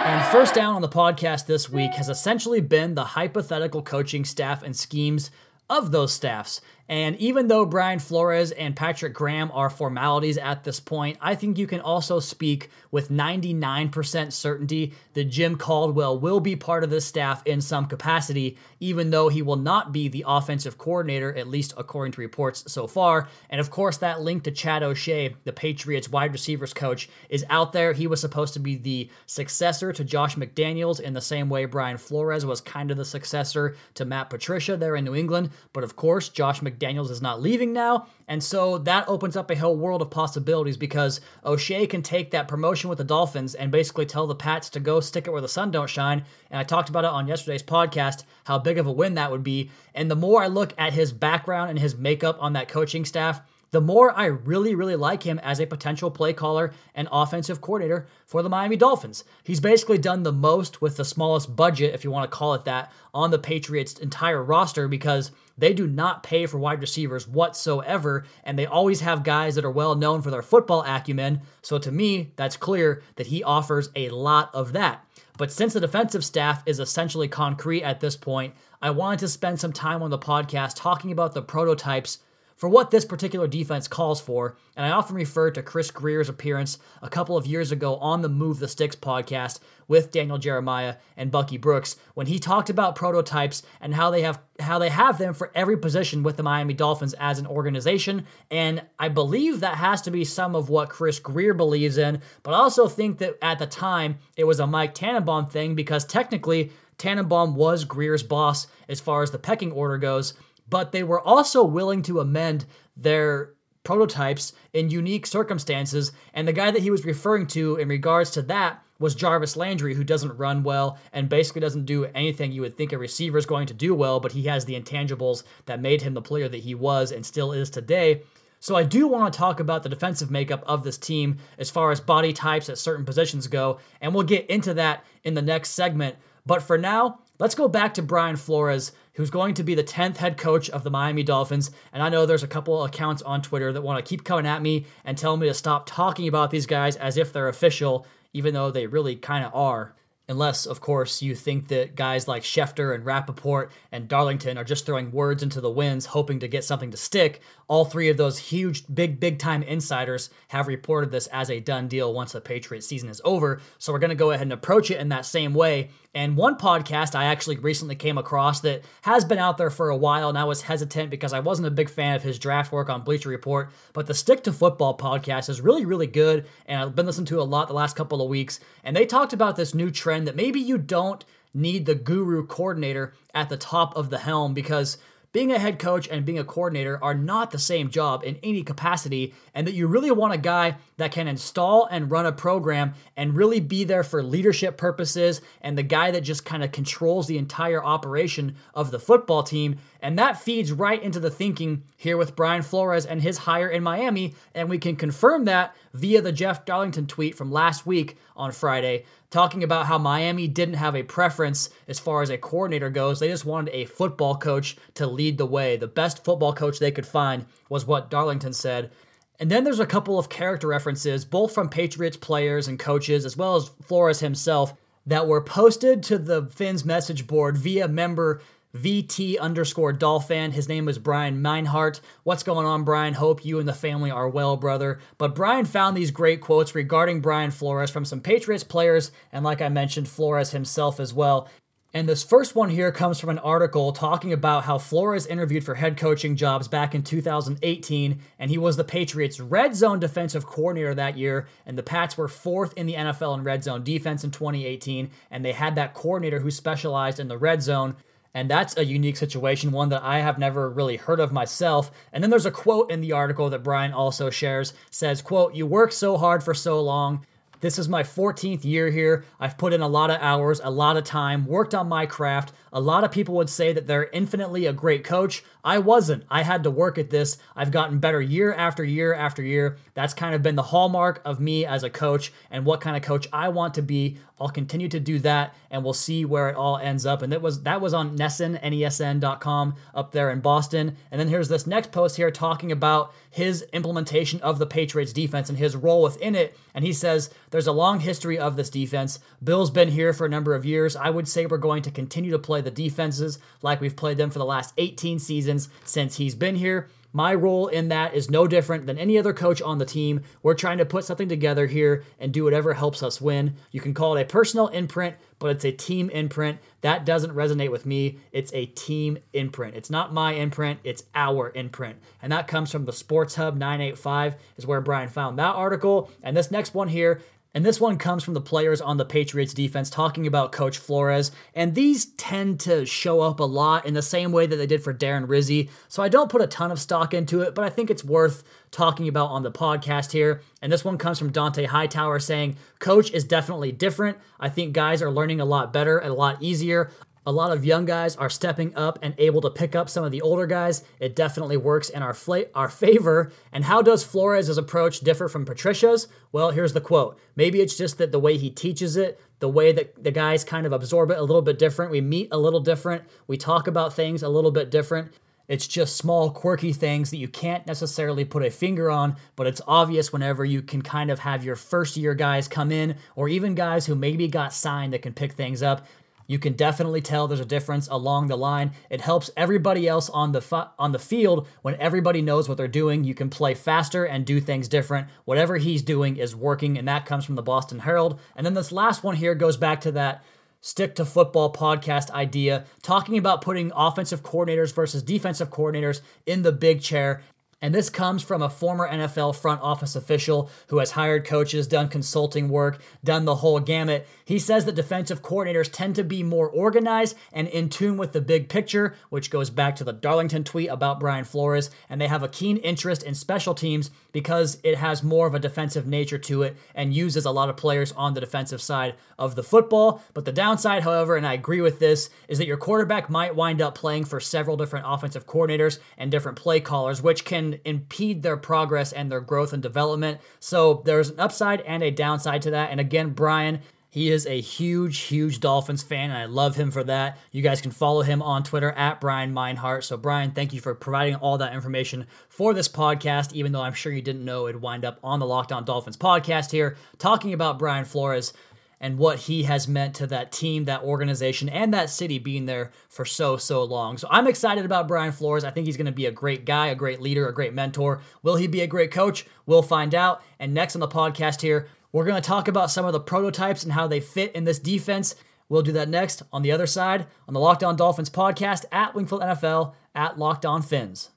And 0.07 0.25
first 0.27 0.53
down 0.53 0.75
on 0.75 0.81
the 0.81 0.87
podcast 0.87 1.47
this 1.47 1.69
week 1.69 1.93
has 1.95 2.07
essentially 2.07 2.61
been 2.61 2.95
the 2.95 3.03
hypothetical 3.03 3.81
coaching 3.81 4.23
staff 4.23 4.63
and 4.63 4.75
schemes 4.75 5.31
of 5.69 5.91
those 5.91 6.13
staffs. 6.13 6.61
And 6.89 7.17
even 7.17 7.47
though 7.47 7.65
Brian 7.65 7.99
Flores 7.99 8.51
and 8.51 8.75
Patrick 8.75 9.13
Graham 9.13 9.51
are 9.53 9.69
formalities 9.69 10.37
at 10.37 10.63
this 10.63 10.79
point, 10.79 11.17
I 11.21 11.35
think 11.35 11.57
you 11.57 11.67
can 11.67 11.81
also 11.81 12.19
speak 12.19 12.69
with 12.91 13.09
99% 13.09 14.31
certainty 14.31 14.93
that 15.13 15.25
Jim 15.25 15.57
Caldwell 15.57 16.17
will 16.17 16.39
be 16.39 16.55
part 16.55 16.85
of 16.85 16.89
this 16.89 17.05
staff 17.05 17.45
in 17.45 17.59
some 17.59 17.87
capacity, 17.87 18.57
even 18.79 19.09
though 19.09 19.27
he 19.27 19.41
will 19.41 19.57
not 19.57 19.91
be 19.91 20.07
the 20.07 20.23
offensive 20.25 20.77
coordinator, 20.77 21.35
at 21.35 21.49
least 21.49 21.73
according 21.77 22.13
to 22.13 22.21
reports 22.21 22.63
so 22.71 22.87
far. 22.87 23.27
And 23.49 23.59
of 23.59 23.69
course, 23.69 23.97
that 23.97 24.21
link 24.21 24.43
to 24.43 24.51
Chad 24.51 24.81
O'Shea, 24.81 25.35
the 25.43 25.53
Patriots 25.53 26.09
wide 26.09 26.31
receivers 26.31 26.73
coach, 26.73 27.09
is 27.29 27.45
out 27.49 27.73
there. 27.73 27.91
He 27.91 28.07
was 28.07 28.21
supposed 28.21 28.53
to 28.53 28.59
be 28.59 28.77
the 28.77 29.09
successor 29.25 29.91
to 29.91 30.03
Josh 30.05 30.37
McDaniels 30.37 31.01
in 31.01 31.13
the 31.13 31.21
same 31.21 31.49
way 31.49 31.65
Brian 31.65 31.97
Flores 31.97 32.45
was 32.45 32.61
kind 32.61 32.91
of 32.91 32.97
the 32.97 33.05
successor 33.05 33.75
to 33.95 34.05
Matt 34.05 34.29
Patricia 34.29 34.77
there 34.77 34.95
in 34.95 35.03
New 35.03 35.15
England. 35.15 35.49
But 35.73 35.83
of 35.83 35.97
course, 35.97 36.29
Josh 36.29 36.61
McDaniels 36.61 36.76
McDaniels 36.77 37.09
is 37.09 37.21
not 37.21 37.41
leaving 37.41 37.73
now. 37.73 38.07
And 38.27 38.43
so 38.43 38.77
that 38.79 39.07
opens 39.07 39.35
up 39.35 39.49
a 39.49 39.55
whole 39.55 39.75
world 39.75 40.01
of 40.01 40.09
possibilities 40.09 40.77
because 40.77 41.21
O'Shea 41.45 41.87
can 41.87 42.01
take 42.01 42.31
that 42.31 42.47
promotion 42.47 42.89
with 42.89 42.97
the 42.97 43.03
Dolphins 43.03 43.55
and 43.55 43.71
basically 43.71 44.05
tell 44.05 44.27
the 44.27 44.35
Pats 44.35 44.69
to 44.71 44.79
go 44.79 44.99
stick 44.99 45.27
it 45.27 45.31
where 45.31 45.41
the 45.41 45.47
sun 45.47 45.71
don't 45.71 45.89
shine. 45.89 46.23
And 46.51 46.59
I 46.59 46.63
talked 46.63 46.89
about 46.89 47.05
it 47.05 47.11
on 47.11 47.27
yesterday's 47.27 47.63
podcast, 47.63 48.23
how 48.43 48.59
big 48.59 48.77
of 48.77 48.87
a 48.87 48.91
win 48.91 49.15
that 49.15 49.31
would 49.31 49.43
be. 49.43 49.71
And 49.95 50.11
the 50.11 50.15
more 50.15 50.43
I 50.43 50.47
look 50.47 50.73
at 50.77 50.93
his 50.93 51.11
background 51.11 51.69
and 51.69 51.79
his 51.79 51.97
makeup 51.97 52.37
on 52.39 52.53
that 52.53 52.67
coaching 52.67 53.05
staff, 53.05 53.41
the 53.71 53.81
more 53.81 54.17
I 54.17 54.25
really, 54.25 54.75
really 54.75 54.95
like 54.95 55.23
him 55.23 55.39
as 55.39 55.59
a 55.59 55.65
potential 55.65 56.09
play 56.09 56.33
caller 56.33 56.73
and 56.95 57.07
offensive 57.11 57.61
coordinator 57.61 58.07
for 58.25 58.41
the 58.41 58.49
Miami 58.49 58.77
Dolphins. 58.77 59.23
He's 59.43 59.59
basically 59.59 59.97
done 59.97 60.23
the 60.23 60.31
most 60.31 60.81
with 60.81 60.97
the 60.97 61.05
smallest 61.05 61.55
budget, 61.55 61.93
if 61.93 62.03
you 62.03 62.11
want 62.11 62.29
to 62.29 62.35
call 62.35 62.53
it 62.53 62.65
that, 62.65 62.91
on 63.13 63.31
the 63.31 63.39
Patriots' 63.39 63.99
entire 63.99 64.43
roster 64.43 64.87
because 64.87 65.31
they 65.57 65.73
do 65.73 65.87
not 65.87 66.23
pay 66.23 66.45
for 66.45 66.59
wide 66.59 66.81
receivers 66.81 67.27
whatsoever, 67.27 68.25
and 68.43 68.57
they 68.57 68.65
always 68.65 69.01
have 69.01 69.23
guys 69.23 69.55
that 69.55 69.65
are 69.65 69.71
well 69.71 69.95
known 69.95 70.21
for 70.21 70.29
their 70.29 70.41
football 70.41 70.83
acumen. 70.83 71.41
So 71.61 71.77
to 71.79 71.91
me, 71.91 72.31
that's 72.35 72.57
clear 72.57 73.01
that 73.15 73.27
he 73.27 73.43
offers 73.43 73.89
a 73.95 74.09
lot 74.09 74.53
of 74.53 74.73
that. 74.73 75.03
But 75.37 75.51
since 75.51 75.73
the 75.73 75.79
defensive 75.79 76.25
staff 76.25 76.63
is 76.65 76.79
essentially 76.79 77.27
concrete 77.27 77.83
at 77.83 77.99
this 77.99 78.15
point, 78.15 78.55
I 78.81 78.91
wanted 78.91 79.19
to 79.19 79.27
spend 79.27 79.59
some 79.59 79.73
time 79.73 80.01
on 80.01 80.09
the 80.09 80.17
podcast 80.17 80.75
talking 80.75 81.11
about 81.11 81.33
the 81.33 81.41
prototypes 81.41 82.19
for 82.57 82.67
what 82.67 82.91
this 82.91 83.05
particular 83.05 83.47
defense 83.47 83.87
calls 83.87 84.19
for, 84.19 84.57
and 84.75 84.85
I 84.85 84.89
often 84.89 85.15
refer 85.15 85.51
to 85.51 85.61
Chris 85.61 85.91
Grier's 85.91 86.27
appearance 86.27 86.79
a 87.01 87.09
couple 87.09 87.37
of 87.37 87.45
years 87.45 87.71
ago 87.71 87.95
on 87.97 88.21
the 88.21 88.29
Move 88.29 88.59
the 88.59 88.67
Sticks 88.67 88.95
podcast 88.95 89.59
with 89.87 90.11
Daniel 90.11 90.37
Jeremiah 90.37 90.95
and 91.15 91.31
Bucky 91.31 91.57
Brooks 91.57 91.95
when 92.15 92.27
he 92.27 92.39
talked 92.39 92.69
about 92.69 92.95
prototypes 92.95 93.63
and 93.79 93.93
how 93.93 94.11
they 94.11 94.23
have 94.23 94.41
how 94.59 94.79
they 94.79 94.89
have 94.89 95.19
them 95.19 95.35
for 95.35 95.51
every 95.53 95.77
position 95.77 96.23
with 96.23 96.35
the 96.35 96.41
Miami 96.43 96.73
Dolphins 96.73 97.13
as 97.19 97.37
an 97.37 97.45
organization, 97.45 98.25
and 98.49 98.81
I 98.97 99.09
believe 99.09 99.59
that 99.59 99.75
has 99.75 100.01
to 100.01 100.11
be 100.11 100.25
some 100.25 100.55
of 100.55 100.69
what 100.69 100.89
Chris 100.89 101.19
Grier 101.19 101.53
believes 101.53 101.99
in, 101.99 102.21
but 102.41 102.55
I 102.55 102.57
also 102.57 102.87
think 102.87 103.19
that 103.19 103.37
at 103.41 103.59
the 103.59 103.67
time 103.67 104.17
it 104.35 104.45
was 104.45 104.59
a 104.59 104.67
Mike 104.67 104.95
Tannenbaum 104.95 105.45
thing 105.45 105.75
because 105.75 106.05
technically 106.05 106.71
Tannenbaum 106.97 107.53
was 107.53 107.85
Grier's 107.85 108.23
boss 108.23 108.65
as 108.89 108.99
far 108.99 109.21
as 109.21 109.29
the 109.29 109.37
pecking 109.37 109.71
order 109.71 109.99
goes, 109.99 110.33
but 110.69 110.91
they 110.91 111.03
were 111.03 111.21
also 111.21 111.63
willing 111.63 112.01
to 112.03 112.19
amend 112.19 112.65
their 112.95 113.53
prototypes 113.83 114.51
in 114.73 114.89
unique 114.89 115.25
circumstances. 115.25 116.11
And 116.33 116.45
the 116.45 116.53
guy 116.53 116.71
that 116.71 116.81
he 116.81 116.91
was 116.91 117.05
referring 117.05 117.47
to 117.47 117.77
in 117.77 117.87
regards 117.87 118.31
to 118.31 118.41
that 118.43 118.83
was 118.99 119.15
Jarvis 119.15 119.55
Landry, 119.55 119.93
who 119.93 120.03
doesn't 120.03 120.37
run 120.37 120.63
well 120.63 120.97
and 121.13 121.29
basically 121.29 121.61
doesn't 121.61 121.85
do 121.85 122.05
anything 122.05 122.51
you 122.51 122.61
would 122.61 122.75
think 122.75 122.91
a 122.91 122.97
receiver 122.97 123.37
is 123.37 123.45
going 123.45 123.67
to 123.67 123.73
do 123.73 123.95
well, 123.95 124.19
but 124.19 124.33
he 124.33 124.43
has 124.43 124.65
the 124.65 124.77
intangibles 124.79 125.43
that 125.67 125.81
made 125.81 126.01
him 126.01 126.13
the 126.13 126.21
player 126.21 126.49
that 126.49 126.57
he 126.57 126.75
was 126.75 127.13
and 127.13 127.25
still 127.25 127.53
is 127.53 127.69
today. 127.69 128.23
So 128.59 128.75
I 128.75 128.83
do 128.83 129.07
want 129.07 129.31
to 129.31 129.37
talk 129.37 129.59
about 129.59 129.83
the 129.83 129.89
defensive 129.89 130.31
makeup 130.31 130.63
of 130.65 130.83
this 130.83 130.97
team 130.97 131.37
as 131.57 131.69
far 131.69 131.91
as 131.91 132.01
body 132.01 132.33
types 132.33 132.69
at 132.69 132.77
certain 132.77 133.05
positions 133.05 133.47
go, 133.47 133.79
and 134.01 134.13
we'll 134.13 134.23
get 134.23 134.49
into 134.49 134.73
that 134.73 135.05
in 135.23 135.33
the 135.33 135.41
next 135.41 135.69
segment. 135.69 136.15
But 136.45 136.63
for 136.63 136.77
now, 136.77 137.19
let's 137.39 137.55
go 137.55 137.67
back 137.67 137.93
to 137.95 138.01
Brian 138.01 138.35
Flores 138.35 138.91
who's 139.17 139.29
going 139.31 139.55
to 139.55 139.63
be 139.63 139.73
the 139.73 139.83
10th 139.83 140.17
head 140.17 140.37
coach 140.37 140.69
of 140.69 140.83
the 140.83 140.91
Miami 140.91 141.23
Dolphins. 141.23 141.71
And 141.91 142.03
I 142.03 142.09
know 142.09 142.25
there's 142.25 142.43
a 142.43 142.47
couple 142.47 142.83
accounts 142.85 143.23
on 143.23 143.41
Twitter 143.41 143.73
that 143.73 143.81
want 143.81 144.03
to 144.03 144.07
keep 144.07 144.23
coming 144.23 144.45
at 144.45 144.61
me 144.61 144.85
and 145.03 145.17
telling 145.17 145.39
me 145.39 145.47
to 145.47 145.55
stop 145.55 145.87
talking 145.87 146.27
about 146.27 146.51
these 146.51 146.67
guys 146.67 146.95
as 146.95 147.17
if 147.17 147.33
they're 147.33 147.49
official, 147.49 148.05
even 148.33 148.53
though 148.53 148.69
they 148.69 148.85
really 148.85 149.15
kind 149.15 149.43
of 149.43 149.55
are. 149.55 149.95
Unless, 150.29 150.65
of 150.65 150.81
course, 150.81 151.21
you 151.21 151.35
think 151.35 151.69
that 151.69 151.95
guys 151.95 152.27
like 152.27 152.43
Schefter 152.43 152.93
and 152.93 153.05
Rapoport 153.05 153.71
and 153.93 154.09
Darlington 154.09 154.57
are 154.57 154.65
just 154.65 154.85
throwing 154.85 155.09
words 155.11 155.41
into 155.41 155.61
the 155.61 155.71
winds, 155.71 156.05
hoping 156.05 156.39
to 156.39 156.49
get 156.49 156.65
something 156.65 156.91
to 156.91 156.97
stick. 156.97 157.41
All 157.69 157.85
three 157.85 158.09
of 158.09 158.17
those 158.17 158.37
huge, 158.37 158.83
big, 158.93 159.21
big 159.21 159.39
time 159.39 159.63
insiders 159.63 160.29
have 160.49 160.67
reported 160.67 161.11
this 161.11 161.27
as 161.27 161.49
a 161.49 161.61
done 161.61 161.87
deal 161.87 162.13
once 162.13 162.33
the 162.33 162.41
Patriots 162.41 162.85
season 162.85 163.07
is 163.07 163.21
over. 163.23 163.61
So 163.77 163.93
we're 163.93 163.99
going 163.99 164.09
to 164.09 164.15
go 164.15 164.31
ahead 164.31 164.43
and 164.43 164.53
approach 164.53 164.91
it 164.91 164.99
in 164.99 165.09
that 165.09 165.25
same 165.25 165.53
way. 165.53 165.91
And 166.17 166.35
one 166.35 166.55
podcast 166.55 167.13
I 167.13 167.25
actually 167.25 167.57
recently 167.57 167.93
came 167.93 168.17
across 168.17 168.61
that 168.61 168.81
has 169.03 169.23
been 169.23 169.37
out 169.37 169.59
there 169.59 169.69
for 169.69 169.91
a 169.91 169.95
while, 169.95 170.29
and 170.29 170.37
I 170.37 170.45
was 170.45 170.63
hesitant 170.63 171.11
because 171.11 171.31
I 171.31 171.41
wasn't 171.41 171.67
a 171.67 171.71
big 171.71 171.91
fan 171.91 172.15
of 172.15 172.23
his 172.23 172.39
draft 172.39 172.71
work 172.71 172.89
on 172.89 173.03
Bleacher 173.03 173.29
Report. 173.29 173.69
But 173.93 174.07
the 174.07 174.15
Stick 174.15 174.43
to 174.45 174.51
Football 174.51 174.97
podcast 174.97 175.47
is 175.47 175.61
really, 175.61 175.85
really 175.85 176.07
good, 176.07 176.47
and 176.65 176.81
I've 176.81 176.95
been 176.95 177.05
listening 177.05 177.27
to 177.27 177.39
a 177.39 177.43
lot 177.43 177.67
the 177.67 177.75
last 177.75 177.95
couple 177.95 178.19
of 178.19 178.29
weeks. 178.29 178.59
And 178.83 178.95
they 178.95 179.05
talked 179.05 179.33
about 179.33 179.55
this 179.55 179.75
new 179.75 179.91
trend 179.91 180.27
that 180.27 180.35
maybe 180.35 180.59
you 180.59 180.79
don't 180.79 181.23
need 181.53 181.85
the 181.85 181.93
guru 181.93 182.47
coordinator 182.47 183.13
at 183.35 183.49
the 183.49 183.57
top 183.57 183.95
of 183.95 184.09
the 184.09 184.17
helm 184.17 184.55
because 184.55 184.97
being 185.31 185.51
a 185.51 185.59
head 185.59 185.77
coach 185.77 186.07
and 186.07 186.25
being 186.25 186.39
a 186.39 186.43
coordinator 186.43 187.03
are 187.03 187.13
not 187.13 187.51
the 187.51 187.59
same 187.59 187.89
job 187.89 188.23
in 188.23 188.37
any 188.43 188.63
capacity, 188.63 189.33
and 189.53 189.67
that 189.67 189.73
you 189.73 189.87
really 189.87 190.11
want 190.11 190.33
a 190.33 190.37
guy 190.37 190.77
that 190.97 191.11
can 191.11 191.27
install 191.27 191.85
and 191.85 192.09
run 192.09 192.25
a 192.25 192.31
program 192.31 192.93
and 193.15 193.35
really 193.35 193.59
be 193.59 193.83
there 193.83 194.03
for 194.03 194.23
leadership 194.23 194.77
purposes 194.77 195.41
and 195.61 195.77
the 195.77 195.83
guy 195.83 196.11
that 196.11 196.21
just 196.21 196.45
kind 196.45 196.63
of 196.63 196.71
controls 196.71 197.27
the 197.27 197.37
entire 197.37 197.83
operation 197.83 198.55
of 198.73 198.91
the 198.91 198.99
football 198.99 199.43
team. 199.43 199.77
And 200.01 200.17
that 200.19 200.41
feeds 200.41 200.71
right 200.71 201.01
into 201.01 201.19
the 201.19 201.31
thinking 201.31 201.83
here 201.97 202.17
with 202.17 202.35
Brian 202.35 202.61
Flores 202.61 203.05
and 203.05 203.21
his 203.21 203.37
hire 203.37 203.67
in 203.67 203.83
Miami. 203.83 204.35
And 204.55 204.69
we 204.69 204.77
can 204.77 204.95
confirm 204.95 205.45
that 205.45 205.75
via 205.97 206.21
the 206.21 206.31
Jeff 206.31 206.65
Darlington 206.65 207.07
tweet 207.07 207.35
from 207.35 207.51
last 207.51 207.85
week 207.85 208.17
on 208.35 208.51
Friday, 208.51 209.05
talking 209.29 209.63
about 209.63 209.85
how 209.85 209.97
Miami 209.97 210.47
didn't 210.47 210.75
have 210.75 210.95
a 210.95 211.03
preference 211.03 211.69
as 211.87 211.99
far 211.99 212.21
as 212.21 212.29
a 212.29 212.37
coordinator 212.37 212.89
goes. 212.89 213.19
They 213.19 213.27
just 213.27 213.45
wanted 213.45 213.73
a 213.73 213.85
football 213.85 214.37
coach 214.37 214.77
to 214.95 215.07
lead 215.07 215.37
the 215.37 215.45
way. 215.45 215.77
The 215.77 215.87
best 215.87 216.23
football 216.23 216.53
coach 216.53 216.79
they 216.79 216.91
could 216.91 217.05
find 217.05 217.45
was 217.69 217.85
what 217.85 218.09
Darlington 218.09 218.53
said. 218.53 218.91
And 219.39 219.51
then 219.51 219.63
there's 219.63 219.79
a 219.79 219.85
couple 219.85 220.17
of 220.17 220.29
character 220.29 220.67
references, 220.67 221.25
both 221.25 221.53
from 221.53 221.69
Patriots 221.69 222.17
players 222.17 222.67
and 222.67 222.79
coaches, 222.79 223.25
as 223.25 223.37
well 223.37 223.55
as 223.55 223.69
Flores 223.83 224.19
himself, 224.19 224.73
that 225.05 225.27
were 225.27 225.41
posted 225.41 226.03
to 226.03 226.17
the 226.17 226.47
Finns 226.47 226.83
message 226.83 227.27
board 227.27 227.57
via 227.57 227.87
member 227.87 228.41
VT 228.75 229.39
underscore 229.39 229.93
Dolphin. 229.93 230.51
His 230.51 230.67
name 230.67 230.87
is 230.87 230.99
Brian 230.99 231.41
Meinhardt. 231.41 232.01
What's 232.23 232.43
going 232.43 232.65
on, 232.65 232.83
Brian? 232.83 233.13
Hope 233.13 233.45
you 233.45 233.59
and 233.59 233.67
the 233.67 233.73
family 233.73 234.11
are 234.11 234.29
well, 234.29 234.57
brother. 234.57 234.99
But 235.17 235.35
Brian 235.35 235.65
found 235.65 235.95
these 235.95 236.11
great 236.11 236.41
quotes 236.41 236.75
regarding 236.75 237.21
Brian 237.21 237.51
Flores 237.51 237.89
from 237.89 238.05
some 238.05 238.21
Patriots 238.21 238.63
players, 238.63 239.11
and 239.31 239.43
like 239.43 239.61
I 239.61 239.69
mentioned, 239.69 240.07
Flores 240.07 240.51
himself 240.51 240.99
as 240.99 241.13
well. 241.13 241.49
And 241.93 242.07
this 242.07 242.23
first 242.23 242.53
one 242.53 242.69
here 242.69 242.91
comes 242.91 243.19
from 243.19 243.29
an 243.29 243.39
article 243.39 243.93
talking 243.93 244.33
about 244.33 244.65
how 244.65 244.77
Flores 244.77 245.25
interviewed 245.25 245.63
for 245.63 245.73
head 245.73 245.97
coaching 245.97 246.35
jobs 246.35 246.67
back 246.67 246.93
in 246.93 247.01
2018, 247.01 248.19
and 248.37 248.51
he 248.51 248.57
was 248.57 248.75
the 248.75 248.83
Patriots' 248.83 249.39
red 249.39 249.73
zone 249.73 249.99
defensive 249.99 250.45
coordinator 250.45 250.93
that 250.93 251.17
year. 251.17 251.47
And 251.65 251.77
the 251.77 251.83
Pats 251.83 252.17
were 252.17 252.27
fourth 252.27 252.73
in 252.73 252.85
the 252.85 252.93
NFL 252.93 253.37
in 253.37 253.43
red 253.43 253.63
zone 253.63 253.83
defense 253.83 254.25
in 254.25 254.31
2018, 254.31 255.09
and 255.31 255.43
they 255.43 255.53
had 255.53 255.75
that 255.75 255.93
coordinator 255.93 256.39
who 256.39 256.51
specialized 256.51 257.19
in 257.21 257.29
the 257.29 257.37
red 257.37 257.63
zone. 257.63 257.95
And 258.33 258.49
that's 258.49 258.77
a 258.77 258.85
unique 258.85 259.17
situation, 259.17 259.71
one 259.71 259.89
that 259.89 260.03
I 260.03 260.19
have 260.19 260.37
never 260.37 260.69
really 260.69 260.97
heard 260.97 261.19
of 261.19 261.31
myself. 261.31 261.91
And 262.13 262.23
then 262.23 262.29
there's 262.29 262.45
a 262.45 262.51
quote 262.51 262.91
in 262.91 263.01
the 263.01 263.13
article 263.13 263.49
that 263.49 263.63
Brian 263.63 263.93
also 263.93 264.29
shares 264.29 264.73
says, 264.91 265.21
quote, 265.21 265.55
You 265.55 265.65
work 265.65 265.91
so 265.91 266.17
hard 266.17 266.43
for 266.43 266.53
so 266.53 266.81
long. 266.81 267.25
This 267.59 267.79
is 267.79 267.89
my 267.89 268.03
14th 268.03 268.63
year 268.63 268.89
here. 268.89 269.25
I've 269.39 269.57
put 269.57 269.73
in 269.73 269.81
a 269.81 269.87
lot 269.87 270.11
of 270.11 270.21
hours, 270.21 270.61
a 270.63 270.69
lot 270.69 270.95
of 270.95 271.03
time, 271.03 271.45
worked 271.45 271.73
on 271.73 271.89
my 271.89 272.05
craft. 272.05 272.53
A 272.71 272.79
lot 272.79 273.03
of 273.03 273.11
people 273.11 273.35
would 273.35 273.49
say 273.49 273.73
that 273.73 273.87
they're 273.87 274.09
infinitely 274.13 274.67
a 274.67 274.73
great 274.73 275.03
coach. 275.03 275.43
I 275.63 275.79
wasn't. 275.79 276.23
I 276.29 276.43
had 276.43 276.63
to 276.63 276.71
work 276.71 276.97
at 276.97 277.09
this. 277.09 277.37
I've 277.55 277.71
gotten 277.71 277.99
better 277.99 278.21
year 278.21 278.53
after 278.53 278.83
year 278.83 279.13
after 279.13 279.41
year. 279.41 279.77
That's 279.95 280.13
kind 280.13 280.35
of 280.35 280.43
been 280.43 280.55
the 280.55 280.63
hallmark 280.63 281.21
of 281.25 281.39
me 281.39 281.65
as 281.65 281.83
a 281.83 281.89
coach 281.89 282.31
and 282.51 282.63
what 282.63 282.79
kind 282.81 282.95
of 282.95 283.01
coach 283.01 283.27
I 283.33 283.49
want 283.49 283.73
to 283.73 283.81
be. 283.81 284.17
I'll 284.39 284.49
continue 284.49 284.87
to 284.89 284.99
do 284.99 285.17
that 285.19 285.55
and 285.71 285.83
we'll 285.83 285.93
see 285.93 286.23
where 286.23 286.49
it 286.49 286.55
all 286.55 286.77
ends 286.77 287.05
up. 287.05 287.21
And 287.21 287.33
that 287.33 287.41
was 287.41 287.63
that 287.63 287.81
was 287.81 287.93
on 287.93 288.17
Nesson, 288.17 288.59
N-E-S-N.com 288.61 289.75
up 289.95 290.11
there 290.11 290.29
in 290.29 290.41
Boston. 290.41 290.95
And 291.11 291.19
then 291.19 291.27
here's 291.27 291.49
this 291.49 291.65
next 291.65 291.91
post 291.91 292.17
here 292.17 292.29
talking 292.29 292.71
about 292.71 293.13
his 293.29 293.63
implementation 293.73 294.39
of 294.41 294.59
the 294.59 294.67
Patriots 294.67 295.11
defense 295.11 295.49
and 295.49 295.57
his 295.57 295.75
role 295.75 296.03
within 296.03 296.35
it. 296.35 296.57
And 296.77 296.85
he 296.85 296.93
says, 296.93 297.31
There's 297.49 297.65
a 297.65 297.71
long 297.71 298.01
history 298.01 298.37
of 298.37 298.55
this 298.55 298.69
defense. 298.69 299.17
Bill's 299.43 299.71
been 299.71 299.89
here 299.89 300.13
for 300.13 300.27
a 300.27 300.29
number 300.29 300.53
of 300.53 300.63
years. 300.63 300.95
I 300.95 301.09
would 301.09 301.27
say 301.27 301.47
we're 301.47 301.57
going 301.57 301.81
to 301.81 301.89
continue 301.89 302.29
to 302.29 302.37
play 302.37 302.61
the 302.61 302.69
defenses 302.69 303.39
like 303.63 303.81
we've 303.81 303.95
played 303.95 304.17
them 304.17 304.29
for 304.29 304.37
the 304.37 304.45
last 304.45 304.75
18 304.77 305.17
seasons 305.17 305.69
since 305.85 306.17
he's 306.17 306.35
been 306.35 306.55
here. 306.55 306.87
My 307.13 307.33
role 307.33 307.67
in 307.67 307.87
that 307.89 308.13
is 308.13 308.29
no 308.29 308.47
different 308.47 308.85
than 308.85 308.97
any 308.97 309.17
other 309.17 309.33
coach 309.33 309.61
on 309.61 309.77
the 309.77 309.85
team. 309.85 310.21
We're 310.43 310.53
trying 310.53 310.77
to 310.77 310.85
put 310.85 311.05
something 311.05 311.29
together 311.29 311.65
here 311.65 312.03
and 312.19 312.33
do 312.33 312.43
whatever 312.43 312.73
helps 312.73 313.01
us 313.01 313.21
win. 313.21 313.55
You 313.71 313.81
can 313.81 313.93
call 313.93 314.15
it 314.15 314.21
a 314.21 314.25
personal 314.25 314.67
imprint, 314.67 315.15
but 315.39 315.51
it's 315.51 315.65
a 315.65 315.71
team 315.71 316.09
imprint. 316.09 316.59
That 316.81 317.05
doesn't 317.05 317.33
resonate 317.33 317.71
with 317.71 317.85
me. 317.85 318.19
It's 318.31 318.53
a 318.53 318.65
team 318.67 319.17
imprint. 319.33 319.75
It's 319.75 319.89
not 319.89 320.13
my 320.13 320.33
imprint, 320.33 320.79
it's 320.83 321.03
our 321.15 321.51
imprint. 321.55 321.97
And 322.21 322.31
that 322.31 322.47
comes 322.47 322.71
from 322.71 322.85
the 322.85 322.93
Sports 322.93 323.35
Hub 323.35 323.57
985 323.57 324.35
is 324.57 324.67
where 324.67 324.81
Brian 324.81 325.09
found 325.09 325.39
that 325.39 325.55
article. 325.55 326.11
And 326.21 326.35
this 326.35 326.51
next 326.51 326.73
one 326.73 326.89
here 326.89 327.21
and 327.57 327.65
this 327.65 327.81
one 327.81 327.97
comes 327.97 328.23
from 328.23 328.35
the 328.35 328.39
players 328.39 328.81
on 328.81 328.97
the 328.97 329.03
Patriots 329.03 329.51
defense 329.51 329.89
talking 329.89 330.27
about 330.27 330.51
Coach 330.51 330.77
Flores. 330.77 331.31
And 331.55 331.73
these 331.73 332.05
tend 332.05 332.59
to 332.59 332.85
show 332.85 333.19
up 333.19 333.39
a 333.39 333.45
lot 333.45 333.87
in 333.87 333.95
the 333.95 334.03
same 334.03 334.31
way 334.31 334.45
that 334.45 334.57
they 334.57 334.67
did 334.67 334.83
for 334.83 334.93
Darren 334.93 335.27
Rizzi. 335.27 335.71
So 335.87 336.03
I 336.03 336.07
don't 336.07 336.29
put 336.29 336.43
a 336.43 336.45
ton 336.45 336.69
of 336.71 336.79
stock 336.79 337.15
into 337.15 337.41
it, 337.41 337.55
but 337.55 337.65
I 337.65 337.69
think 337.69 337.89
it's 337.89 338.03
worth 338.03 338.43
talking 338.69 339.07
about 339.07 339.31
on 339.31 339.41
the 339.41 339.51
podcast 339.51 340.11
here. 340.11 340.43
And 340.61 340.71
this 340.71 340.85
one 340.85 340.99
comes 340.99 341.17
from 341.17 341.31
Dante 341.31 341.65
Hightower 341.65 342.19
saying, 342.19 342.57
Coach 342.77 343.09
is 343.09 343.23
definitely 343.23 343.71
different. 343.71 344.19
I 344.39 344.49
think 344.49 344.73
guys 344.73 345.01
are 345.01 345.09
learning 345.09 345.41
a 345.41 345.45
lot 345.45 345.73
better 345.73 345.97
and 345.97 346.11
a 346.11 346.15
lot 346.15 346.43
easier. 346.43 346.91
A 347.27 347.31
lot 347.33 347.51
of 347.51 347.65
young 347.65 347.83
guys 347.83 348.15
are 348.15 348.29
stepping 348.29 348.73
up 348.73 348.99
and 349.01 349.13
able 349.17 349.41
to 349.41 349.49
pick 349.49 349.75
up 349.75 349.89
some 349.89 350.05
of 350.05 350.13
the 350.13 350.21
older 350.21 350.47
guys. 350.47 350.85
It 351.01 351.13
definitely 351.13 351.57
works 351.57 351.89
in 351.89 352.01
our 352.01 352.15
our 352.55 352.69
favor. 352.69 353.33
And 353.51 353.65
how 353.65 353.81
does 353.81 354.05
Flores' 354.05 354.57
approach 354.57 355.01
differ 355.01 355.27
from 355.27 355.43
Patricia's? 355.43 356.07
Well, 356.31 356.51
here's 356.51 356.71
the 356.71 356.79
quote. 356.79 357.19
Maybe 357.35 357.59
it's 357.59 357.77
just 357.77 357.97
that 357.97 358.13
the 358.13 358.19
way 358.19 358.37
he 358.37 358.49
teaches 358.49 358.95
it, 358.95 359.19
the 359.39 359.49
way 359.49 359.73
that 359.73 360.01
the 360.01 360.11
guys 360.11 360.45
kind 360.45 360.65
of 360.65 360.71
absorb 360.71 361.11
it 361.11 361.17
a 361.17 361.21
little 361.21 361.41
bit 361.41 361.59
different. 361.59 361.91
We 361.91 361.99
meet 361.99 362.29
a 362.31 362.37
little 362.37 362.61
different. 362.61 363.03
We 363.27 363.35
talk 363.35 363.67
about 363.67 363.93
things 363.93 364.23
a 364.23 364.29
little 364.29 364.51
bit 364.51 364.71
different. 364.71 365.11
It's 365.49 365.67
just 365.67 365.97
small, 365.97 366.31
quirky 366.31 366.71
things 366.71 367.11
that 367.11 367.17
you 367.17 367.27
can't 367.27 367.67
necessarily 367.67 368.23
put 368.23 368.43
a 368.43 368.49
finger 368.49 368.89
on, 368.89 369.17
but 369.35 369.47
it's 369.47 369.61
obvious 369.67 370.13
whenever 370.13 370.45
you 370.45 370.61
can 370.61 370.81
kind 370.81 371.11
of 371.11 371.19
have 371.19 371.43
your 371.43 371.57
first 371.57 371.97
year 371.97 372.13
guys 372.13 372.47
come 372.47 372.71
in, 372.71 372.95
or 373.17 373.27
even 373.27 373.53
guys 373.53 373.85
who 373.85 373.95
maybe 373.95 374.29
got 374.29 374.53
signed 374.53 374.93
that 374.93 375.01
can 375.01 375.13
pick 375.13 375.33
things 375.33 375.61
up. 375.61 375.85
You 376.27 376.37
can 376.39 376.53
definitely 376.53 377.01
tell 377.01 377.27
there's 377.27 377.39
a 377.39 377.45
difference 377.45 377.87
along 377.87 378.27
the 378.27 378.37
line. 378.37 378.73
It 378.89 379.01
helps 379.01 379.31
everybody 379.35 379.87
else 379.87 380.09
on 380.09 380.33
the 380.33 380.41
fu- 380.41 380.63
on 380.77 380.91
the 380.91 380.99
field 380.99 381.47
when 381.61 381.75
everybody 381.75 382.21
knows 382.21 382.47
what 382.47 382.57
they're 382.57 382.67
doing. 382.67 383.03
You 383.03 383.15
can 383.15 383.29
play 383.29 383.53
faster 383.53 384.03
and 384.05 384.25
do 384.25 384.39
things 384.39 384.67
different. 384.67 385.07
Whatever 385.25 385.57
he's 385.57 385.81
doing 385.81 386.17
is 386.17 386.35
working, 386.35 386.77
and 386.77 386.87
that 386.87 387.05
comes 387.05 387.25
from 387.25 387.35
the 387.35 387.41
Boston 387.41 387.79
Herald. 387.79 388.19
And 388.35 388.45
then 388.45 388.53
this 388.53 388.71
last 388.71 389.03
one 389.03 389.15
here 389.15 389.35
goes 389.35 389.57
back 389.57 389.81
to 389.81 389.91
that 389.93 390.23
stick 390.59 390.95
to 390.95 391.05
football 391.05 391.53
podcast 391.53 392.11
idea, 392.11 392.65
talking 392.81 393.17
about 393.17 393.41
putting 393.41 393.71
offensive 393.75 394.23
coordinators 394.23 394.73
versus 394.73 395.01
defensive 395.01 395.49
coordinators 395.49 396.01
in 396.25 396.41
the 396.41 396.51
big 396.51 396.81
chair 396.81 397.21
and 397.59 397.73
this 397.73 397.89
comes 397.89 398.21
from 398.21 398.43
a 398.43 398.51
former 398.51 398.87
NFL 398.87 399.35
front 399.35 399.61
office 399.61 399.95
official 399.95 400.49
who 400.67 400.77
has 400.77 400.91
hired 400.91 401.25
coaches, 401.25 401.65
done 401.65 401.89
consulting 401.89 402.49
work, 402.49 402.79
done 403.03 403.25
the 403.25 403.37
whole 403.37 403.59
gamut. 403.59 404.07
He 404.23 404.37
says 404.37 404.65
that 404.65 404.75
defensive 404.75 405.23
coordinators 405.23 405.69
tend 405.71 405.95
to 405.95 406.03
be 406.03 406.21
more 406.21 406.47
organized 406.49 407.17
and 407.33 407.47
in 407.47 407.69
tune 407.69 407.97
with 407.97 408.11
the 408.11 408.21
big 408.21 408.47
picture, 408.47 408.95
which 409.09 409.31
goes 409.31 409.49
back 409.49 409.75
to 409.77 409.83
the 409.83 409.91
Darlington 409.91 410.43
tweet 410.43 410.69
about 410.69 410.99
Brian 410.99 411.25
Flores. 411.25 411.71
And 411.89 411.99
they 411.99 412.07
have 412.07 412.21
a 412.21 412.27
keen 412.27 412.57
interest 412.57 413.01
in 413.01 413.15
special 413.15 413.55
teams 413.55 413.89
because 414.11 414.59
it 414.63 414.77
has 414.77 415.01
more 415.01 415.25
of 415.25 415.33
a 415.33 415.39
defensive 415.39 415.87
nature 415.87 416.19
to 416.19 416.43
it 416.43 416.57
and 416.75 416.93
uses 416.93 417.25
a 417.25 417.31
lot 417.31 417.49
of 417.49 417.57
players 417.57 417.91
on 417.93 418.13
the 418.13 418.21
defensive 418.21 418.61
side 418.61 418.93
of 419.17 419.35
the 419.35 419.43
football. 419.43 420.03
But 420.13 420.25
the 420.25 420.31
downside, 420.31 420.83
however, 420.83 421.15
and 421.15 421.25
I 421.25 421.33
agree 421.33 421.61
with 421.61 421.79
this, 421.79 422.11
is 422.27 422.37
that 422.37 422.47
your 422.47 422.57
quarterback 422.57 423.09
might 423.09 423.35
wind 423.35 423.63
up 423.63 423.73
playing 423.73 424.05
for 424.05 424.19
several 424.19 424.57
different 424.57 424.85
offensive 424.87 425.25
coordinators 425.25 425.79
and 425.97 426.11
different 426.11 426.37
play 426.37 426.59
callers, 426.59 427.01
which 427.01 427.25
can 427.25 427.46
impede 427.65 428.23
their 428.23 428.37
progress 428.37 428.93
and 428.93 429.11
their 429.11 429.21
growth 429.21 429.53
and 429.53 429.63
development. 429.63 430.19
So 430.39 430.81
there's 430.85 431.09
an 431.09 431.19
upside 431.19 431.61
and 431.61 431.83
a 431.83 431.91
downside 431.91 432.41
to 432.43 432.51
that. 432.51 432.71
And 432.71 432.79
again, 432.79 433.11
Brian, 433.11 433.61
he 433.89 434.11
is 434.11 434.27
a 434.27 434.39
huge, 434.39 434.99
huge 434.99 435.39
Dolphins 435.39 435.81
fan, 435.81 436.11
and 436.11 436.19
I 436.19 436.25
love 436.25 436.55
him 436.55 436.69
for 436.71 436.83
that. 436.83 437.17
You 437.31 437.41
guys 437.41 437.61
can 437.61 437.71
follow 437.71 438.01
him 438.01 438.21
on 438.21 438.43
Twitter 438.43 438.71
at 438.73 439.01
Brian 439.01 439.33
Meinhardt. 439.33 439.83
So, 439.85 439.97
Brian, 439.97 440.31
thank 440.31 440.53
you 440.53 440.61
for 440.61 440.75
providing 440.75 441.15
all 441.15 441.37
that 441.39 441.53
information 441.53 442.05
for 442.29 442.53
this 442.53 442.67
podcast, 442.67 443.33
even 443.33 443.53
though 443.53 443.61
I'm 443.61 443.73
sure 443.73 443.91
you 443.91 444.01
didn't 444.01 444.25
know 444.25 444.47
it'd 444.47 444.61
wind 444.61 444.85
up 444.85 444.99
on 445.03 445.19
the 445.19 445.25
Locked 445.25 445.51
On 445.51 445.65
Dolphins 445.65 445.97
podcast 445.97 446.51
here, 446.51 446.75
talking 446.99 447.33
about 447.33 447.57
Brian 447.57 447.85
Flores 447.85 448.33
and 448.79 448.97
what 448.97 449.19
he 449.19 449.43
has 449.43 449.67
meant 449.67 449.95
to 449.95 450.07
that 450.07 450.31
team, 450.31 450.65
that 450.65 450.83
organization, 450.83 451.49
and 451.49 451.73
that 451.73 451.89
city 451.89 452.19
being 452.19 452.45
there 452.45 452.71
for 452.89 453.05
so, 453.05 453.37
so 453.37 453.63
long. 453.63 453.97
So 453.97 454.07
I'm 454.11 454.27
excited 454.27 454.65
about 454.65 454.87
Brian 454.87 455.11
Flores. 455.11 455.43
I 455.43 455.51
think 455.51 455.65
he's 455.65 455.77
going 455.77 455.87
to 455.87 455.91
be 455.91 456.05
a 456.05 456.11
great 456.11 456.45
guy, 456.45 456.67
a 456.67 456.75
great 456.75 457.01
leader, 457.01 457.27
a 457.27 457.33
great 457.33 457.53
mentor. 457.53 458.01
Will 458.23 458.35
he 458.35 458.47
be 458.47 458.61
a 458.61 458.67
great 458.67 458.91
coach? 458.91 459.25
We'll 459.45 459.61
find 459.61 459.95
out. 459.95 460.21
And 460.39 460.53
next 460.53 460.75
on 460.75 460.79
the 460.79 460.87
podcast 460.87 461.41
here, 461.41 461.67
we're 461.91 462.05
going 462.05 462.21
to 462.21 462.27
talk 462.27 462.47
about 462.47 462.71
some 462.71 462.85
of 462.85 462.93
the 462.93 462.99
prototypes 462.99 463.63
and 463.63 463.73
how 463.73 463.87
they 463.87 463.99
fit 463.99 464.33
in 464.33 464.43
this 464.43 464.59
defense. 464.59 465.15
We'll 465.49 465.61
do 465.61 465.71
that 465.73 465.89
next 465.89 466.23
on 466.31 466.41
the 466.41 466.51
other 466.51 466.67
side 466.67 467.07
on 467.27 467.33
the 467.33 467.39
Locked 467.39 467.63
On 467.63 467.75
Dolphins 467.75 468.09
podcast 468.09 468.65
at 468.71 468.93
Wingfield 468.93 469.21
NFL 469.21 469.73
at 469.95 470.19
Locked 470.19 470.45
On 470.45 470.61
Fins. 470.61 471.09